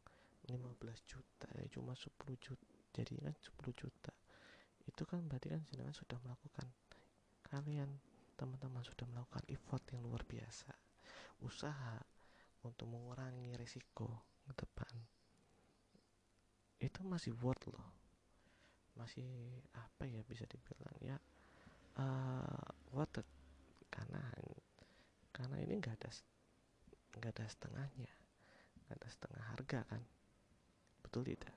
15 0.50 1.10
juta 1.10 1.48
ya 1.56 1.66
cuma 1.72 1.96
10 1.96 2.10
juta. 2.36 2.74
Jadi 2.94 3.14
kan 3.22 3.34
10 3.38 3.74
juta. 3.74 4.14
Itu 4.84 5.08
kan 5.08 5.24
berarti 5.26 5.56
kan 5.56 5.62
jenengan 5.72 5.96
sudah 5.96 6.20
melakukan 6.20 6.68
kalian 7.48 7.90
teman-teman 8.34 8.82
sudah 8.82 9.06
melakukan 9.08 9.46
effort 9.48 9.86
yang 9.94 10.02
luar 10.04 10.26
biasa. 10.26 10.74
Usaha 11.46 12.02
untuk 12.66 12.90
mengurangi 12.90 13.54
resiko 13.56 14.26
ke 14.50 14.54
depan. 14.58 14.94
Itu 16.82 17.06
masih 17.06 17.38
worth 17.40 17.70
loh 17.70 18.03
masih 18.94 19.62
apa 19.74 20.06
ya 20.06 20.22
bisa 20.26 20.46
dibilang 20.46 20.98
ya 21.02 21.18
uh, 21.98 22.68
worth 22.94 23.26
karena 23.90 24.22
karena 25.34 25.58
ini 25.62 25.82
nggak 25.82 25.98
ada 25.98 26.10
nggak 27.18 27.32
ada 27.38 27.46
setengahnya 27.50 28.12
nggak 28.86 28.98
ada 29.02 29.10
setengah 29.10 29.44
harga 29.54 29.80
kan 29.90 30.02
betul 31.14 31.30
tidak? 31.30 31.54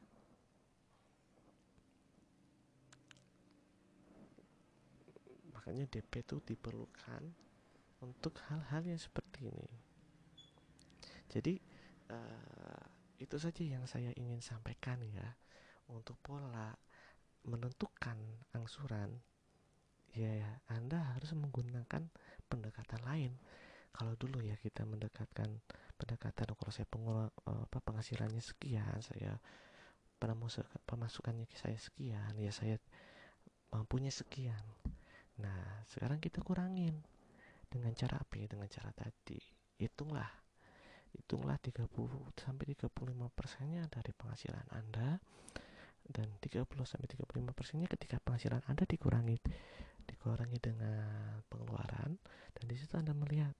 Makanya 5.57 5.89
DP 5.89 6.13
itu 6.21 6.37
diperlukan 6.45 7.25
untuk 8.05 8.37
hal-hal 8.53 8.85
yang 8.85 9.01
seperti 9.01 9.49
ini. 9.49 9.73
Jadi 11.33 11.57
uh, 12.13 12.85
itu 13.17 13.41
saja 13.41 13.65
yang 13.65 13.89
saya 13.89 14.13
ingin 14.21 14.45
sampaikan 14.45 15.01
ya 15.09 15.25
untuk 15.89 16.21
pola 16.21 16.77
menentukan 17.45 18.17
angsuran 18.57 19.21
ya 20.17 20.33
Anda 20.73 21.13
harus 21.13 21.37
menggunakan 21.37 22.09
pendekatan 22.49 23.03
lain. 23.05 23.37
Kalau 23.93 24.17
dulu 24.17 24.41
ya 24.41 24.57
kita 24.57 24.89
mendekatkan 24.89 25.61
pendekatan 25.97 26.53
kalau 26.57 26.73
saya 26.73 26.89
pengelola 26.89 27.29
eh, 27.49 27.63
apa 27.65 27.79
penghasilannya 27.81 28.41
sekian 28.41 29.01
saya 29.05 29.37
pemasukannya 30.89 31.45
saya 31.53 31.77
sekian 31.77 32.33
ya 32.41 32.53
saya 32.53 32.81
mampunya 33.73 34.09
sekian. 34.09 34.61
Nah 35.41 35.85
sekarang 35.89 36.21
kita 36.21 36.41
kurangin 36.41 36.97
dengan 37.69 37.93
cara 37.93 38.21
apa 38.21 38.41
ya? 38.41 38.49
Dengan 38.49 38.69
cara 38.73 38.89
tadi 38.97 39.41
hitunglah 39.77 40.29
hitunglah 41.13 41.57
30 41.61 41.89
sampai 42.37 42.65
35 42.77 42.93
persennya 43.33 43.89
dari 43.89 44.13
penghasilan 44.13 44.69
anda 44.73 45.21
dan 46.11 46.31
30 46.39 46.67
sampai 46.87 47.09
35 47.11 47.57
persennya 47.57 47.89
ketika 47.91 48.23
penghasilan 48.23 48.63
anda 48.71 48.87
dikurangi 48.87 49.39
dikurangi 50.07 50.59
dengan 50.63 51.43
pengeluaran 51.51 52.15
dan 52.55 52.65
di 52.65 52.77
situ 52.79 52.95
anda 52.95 53.11
melihat 53.11 53.55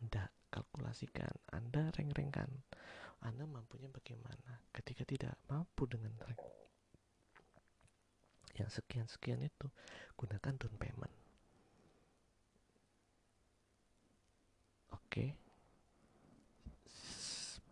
anda 0.00 0.32
kalkulasikan, 0.52 1.32
Anda 1.48 1.88
reng-rengkan, 1.96 2.50
Anda 3.24 3.48
mampunya 3.48 3.88
bagaimana. 3.88 4.60
Ketika 4.68 5.08
tidak 5.08 5.34
mampu 5.48 5.88
dengan 5.88 6.12
reng 6.20 6.42
yang 8.60 8.68
sekian-sekian 8.68 9.40
itu, 9.40 9.72
gunakan 10.12 10.52
down 10.60 10.76
payment. 10.76 11.14
Oke, 14.92 15.32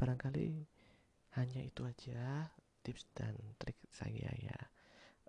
barangkali 0.01 0.65
hanya 1.37 1.61
itu 1.61 1.85
aja 1.85 2.49
tips 2.81 3.05
dan 3.13 3.37
trik 3.61 3.77
saya 3.93 4.31
ya 4.41 4.59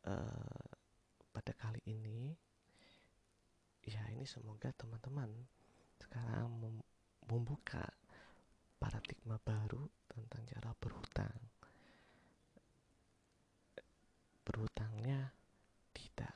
uh, 0.08 0.70
pada 1.32 1.52
kali 1.56 1.82
ini. 1.88 2.36
Ya 3.82 4.06
ini 4.14 4.30
semoga 4.30 4.70
teman-teman 4.78 5.30
sekarang 5.98 6.54
membuka 7.26 7.82
paradigma 8.78 9.42
baru 9.42 9.90
tentang 10.06 10.44
cara 10.46 10.72
berhutang. 10.78 11.38
Berhutangnya 14.46 15.34
tidak 15.94 16.34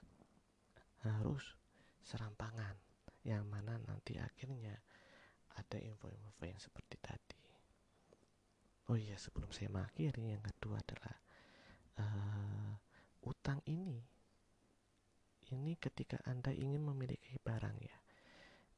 harus 1.06 1.54
serampangan, 2.06 2.73
yang 3.25 3.45
mana 3.45 3.78
nanti 3.86 4.17
akhirnya 4.17 4.78
ada 5.58 5.78
info-info 5.78 6.43
yang 6.45 6.62
seperti 6.62 6.97
tadi. 7.01 7.44
Oh 8.89 8.98
iya, 8.98 9.17
sebelum 9.17 9.50
saya 9.50 9.74
mengakhiri, 9.74 10.38
yang 10.38 10.43
kedua 10.45 10.78
adalah 10.78 11.15
uh, 12.02 12.74
utang 13.26 13.60
ini. 13.65 13.98
Ini 15.50 15.78
ketika 15.82 16.21
Anda 16.26 16.54
ingin 16.54 16.86
memiliki 16.86 17.38
barang 17.41 17.78
ya. 17.82 17.98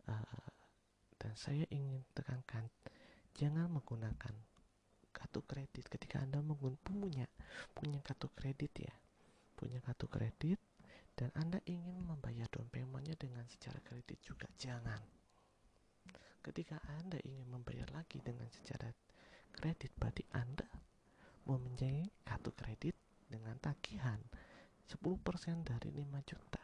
Uh, 0.07 0.47
dan 1.17 1.33
saya 1.33 1.65
ingin 1.73 2.05
tekankan 2.13 2.69
jangan 3.33 3.67
menggunakan 3.67 4.33
kartu 5.11 5.41
kredit 5.49 5.89
ketika 5.89 6.21
anda 6.21 6.41
punya 6.85 7.25
punya 7.73 7.99
kartu 8.05 8.29
kredit 8.37 8.73
ya 8.77 8.93
punya 9.57 9.81
kartu 9.81 10.05
kredit 10.05 10.61
dan 11.17 11.33
anda 11.33 11.57
ingin 11.65 12.05
membayar 12.05 12.45
down 12.53 12.69
paymentnya 12.69 13.17
dengan 13.17 13.41
secara 13.49 13.81
kredit 13.81 14.21
juga 14.21 14.45
jangan 14.61 15.01
ketika 16.45 16.77
anda 17.01 17.17
ingin 17.25 17.49
membayar 17.49 17.89
lagi 17.91 18.21
dengan 18.21 18.45
secara 18.53 18.93
kredit 19.57 19.89
berarti 19.97 20.21
anda 20.37 20.69
mempunyai 21.49 22.05
kartu 22.21 22.53
kredit 22.53 22.93
dengan 23.25 23.57
tagihan 23.57 24.21
10% 24.85 25.01
dari 25.65 25.89
5 25.91 26.29
juta. 26.29 26.61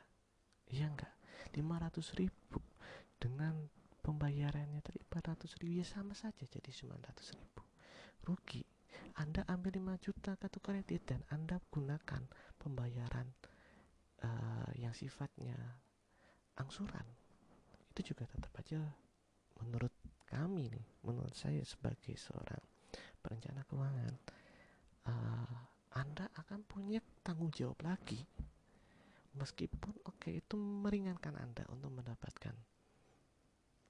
Iya 0.70 0.94
enggak 0.94 1.14
500 1.58 2.22
ribu. 2.22 2.62
Dengan 3.18 3.56
pembayarannya 4.04 4.84
tadi 4.84 5.00
400 5.10 5.60
ribu 5.64 5.82
ya 5.82 5.88
sama 5.88 6.14
saja 6.14 6.46
jadi 6.46 6.70
900 6.70 7.40
ribu. 7.40 7.66
Rugi. 8.24 8.64
Anda 9.18 9.42
ambil 9.50 9.82
5 9.82 10.06
juta 10.06 10.38
kartu 10.38 10.62
kredit 10.62 11.10
dan 11.10 11.22
anda 11.34 11.58
gunakan 11.74 12.24
pembayaran 12.62 13.28
uh, 14.22 14.70
yang 14.78 14.94
sifatnya 14.94 15.58
angsuran. 16.56 17.06
Itu 17.90 18.14
juga 18.14 18.30
tetap 18.30 18.54
aja 18.62 18.80
menurut 19.62 19.94
kami 20.26 20.66
nih 20.66 20.88
menurut 21.06 21.38
saya 21.38 21.62
sebagai 21.62 22.18
seorang 22.18 22.73
perencana 23.22 23.64
keuangan. 23.68 24.14
Uh, 25.04 25.56
anda 25.94 26.30
akan 26.40 26.66
punya 26.66 27.00
tanggung 27.22 27.54
jawab 27.54 27.80
lagi. 27.86 28.26
Meskipun 29.34 29.98
oke 30.06 30.30
okay, 30.30 30.42
itu 30.42 30.56
meringankan 30.58 31.34
anda 31.38 31.66
untuk 31.74 31.90
mendapatkan 31.90 32.54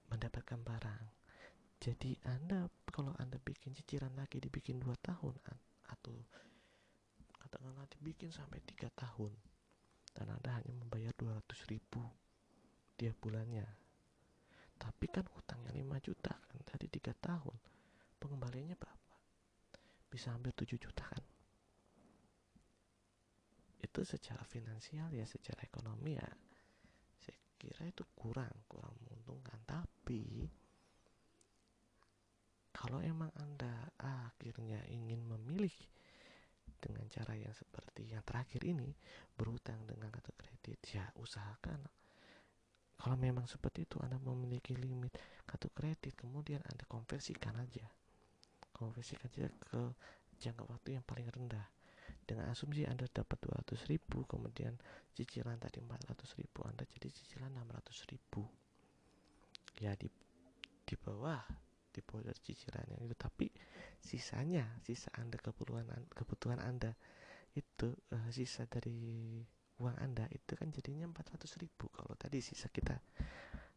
mendapatkan 0.07 0.59
barang. 0.61 1.03
Jadi 1.83 2.15
anda 2.29 2.69
kalau 2.87 3.11
anda 3.19 3.35
bikin 3.43 3.75
cicilan 3.75 4.15
lagi 4.15 4.39
dibikin 4.39 4.79
dua 4.79 4.95
tahun 5.03 5.35
atau 5.91 6.15
katakanlah 7.43 7.89
dibikin 7.91 8.31
sampai 8.31 8.63
tiga 8.63 8.87
tahun 8.95 9.35
dan 10.13 10.29
anda 10.29 10.61
hanya 10.61 10.71
membayar 10.77 11.11
200 11.17 11.41
ribu 11.73 12.05
tiap 12.95 13.17
bulannya. 13.19 13.65
Tapi 14.77 15.05
kan 15.09 15.25
hutangnya 15.33 15.73
5 15.73 16.05
juta 16.05 16.33
kan 16.33 16.59
tadi 16.65 16.85
tiga 16.87 17.11
tahun. 17.17 17.57
Pengembaliannya 18.21 18.77
berapa 18.77 18.92
bisa 20.13 20.29
hampir 20.29 20.53
7 20.53 20.77
juta 20.77 21.01
kan? 21.09 21.25
Itu 23.81 24.05
secara 24.05 24.45
finansial 24.45 25.09
ya 25.09 25.25
secara 25.25 25.65
ekonomi 25.65 26.13
ya 26.13 26.29
saya 27.17 27.37
kira 27.57 27.89
itu 27.89 28.05
kurang 28.13 28.53
kurang 28.69 28.93
menguntungkan. 29.01 29.57
Tapi 29.65 30.45
kalau 32.69 33.01
emang 33.01 33.33
anda 33.41 33.89
akhirnya 33.97 34.85
ingin 34.93 35.25
memilih 35.25 35.73
dengan 36.77 37.09
cara 37.09 37.33
yang 37.33 37.55
seperti 37.57 38.13
yang 38.13 38.21
terakhir 38.21 38.61
ini 38.69 38.93
berutang 39.33 39.81
dengan 39.89 40.13
kartu 40.13 40.37
kredit 40.37 40.77
ya 40.93 41.09
usahakan. 41.17 41.81
Kalau 42.93 43.17
memang 43.17 43.49
seperti 43.49 43.89
itu 43.89 43.97
anda 43.99 44.21
memiliki 44.21 44.77
limit 44.77 45.17
kartu 45.49 45.73
kredit 45.73 46.13
kemudian 46.13 46.61
anda 46.69 46.85
konversikan 46.85 47.57
aja 47.57 48.02
konversikan 48.73 49.29
aja 49.29 49.47
ke 49.47 49.81
jangka 50.41 50.67
waktu 50.67 50.99
yang 50.99 51.05
paling 51.05 51.29
rendah. 51.29 51.63
Dengan 52.23 52.51
asumsi 52.51 52.87
anda 52.87 53.03
dapat 53.11 53.35
200 53.39 53.91
ribu 53.91 54.23
kemudian 54.23 54.75
cicilan 55.11 55.59
tadi 55.59 55.83
400 55.83 56.39
ribu 56.39 56.63
anda 56.63 56.83
jadi 56.87 57.07
cicilan 57.11 57.51
600 57.51 58.11
ribu. 58.11 58.43
Ya 59.79 59.95
di 59.95 60.07
di 60.83 60.95
bawah 60.99 61.39
di 61.93 62.01
dari 62.01 62.39
cicilan 62.43 62.85
yang 62.95 63.01
itu. 63.07 63.15
Tapi 63.15 63.47
sisanya 64.03 64.67
sisa 64.83 65.11
anda 65.19 65.39
kebutuhan 65.39 65.87
kebutuhan 66.11 66.59
anda 66.59 66.95
itu 67.53 67.93
uh, 68.11 68.29
sisa 68.33 68.65
dari 68.65 69.39
uang 69.77 69.97
anda 69.99 70.25
itu 70.31 70.55
kan 70.55 70.71
jadinya 70.71 71.05
400 71.11 71.61
ribu. 71.61 71.91
Kalau 71.91 72.15
tadi 72.15 72.39
sisa 72.39 72.71
kita 72.71 72.95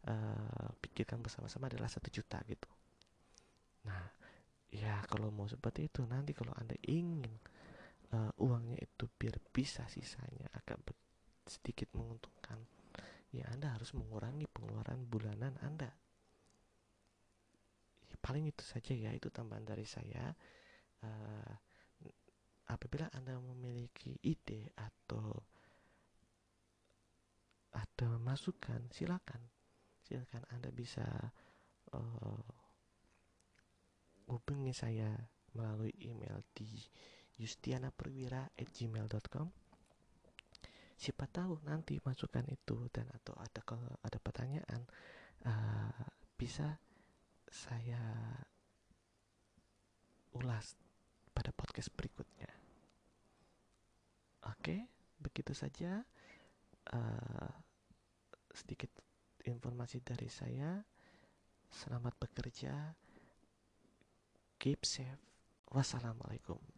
uh, 0.06 0.70
pikirkan 0.78 1.18
bersama-sama 1.18 1.66
adalah 1.66 1.90
satu 1.90 2.08
juta 2.14 2.38
gitu. 2.46 2.70
Nah 3.90 4.25
ya 4.72 5.02
kalau 5.06 5.30
mau 5.30 5.46
seperti 5.46 5.86
itu 5.88 6.02
nanti 6.04 6.34
kalau 6.34 6.52
anda 6.58 6.74
ingin 6.86 7.30
uh, 8.12 8.32
uangnya 8.42 8.82
itu 8.82 9.06
biar 9.06 9.38
bisa 9.54 9.86
sisanya 9.86 10.50
agak 10.54 10.82
sedikit 11.46 11.90
menguntungkan 11.94 12.58
ya 13.34 13.46
anda 13.52 13.74
harus 13.74 13.92
mengurangi 13.92 14.48
pengeluaran 14.50 15.04
bulanan 15.06 15.54
anda. 15.62 15.92
Paling 18.16 18.50
itu 18.50 18.64
saja 18.66 18.90
ya 18.90 19.14
itu 19.14 19.30
tambahan 19.30 19.62
dari 19.62 19.86
saya. 19.86 20.34
Uh, 21.04 21.52
apabila 22.66 23.06
anda 23.14 23.38
memiliki 23.38 24.18
ide 24.26 24.74
atau 24.74 25.30
ada 27.76 28.08
masukan 28.18 28.88
silakan. 28.90 29.38
Silakan 30.02 30.42
anda 30.50 30.72
bisa 30.72 31.06
uh, 31.94 32.55
hubungi 34.26 34.74
saya 34.74 35.14
melalui 35.54 35.94
email 36.02 36.42
di 36.52 36.66
justianaperwira@gmail.com 37.36 39.48
siapa 40.96 41.28
tahu 41.28 41.60
nanti 41.68 42.00
masukan 42.00 42.48
itu 42.48 42.88
dan 42.88 43.04
atau 43.12 43.36
ada 43.36 43.60
ada 44.00 44.18
pertanyaan 44.18 44.88
uh, 45.44 46.08
bisa 46.40 46.80
saya 47.52 48.00
ulas 50.36 50.76
pada 51.32 51.52
podcast 51.52 51.92
berikutnya. 51.92 52.48
Oke, 54.48 54.88
begitu 55.20 55.52
saja 55.52 56.04
uh, 56.92 57.52
sedikit 58.52 58.88
informasi 59.44 60.00
dari 60.00 60.28
saya. 60.32 60.80
Selamat 61.66 62.14
bekerja, 62.16 62.94
keep 64.58 64.84
safe. 64.84 65.20
Wassalamualaikum. 65.72 66.75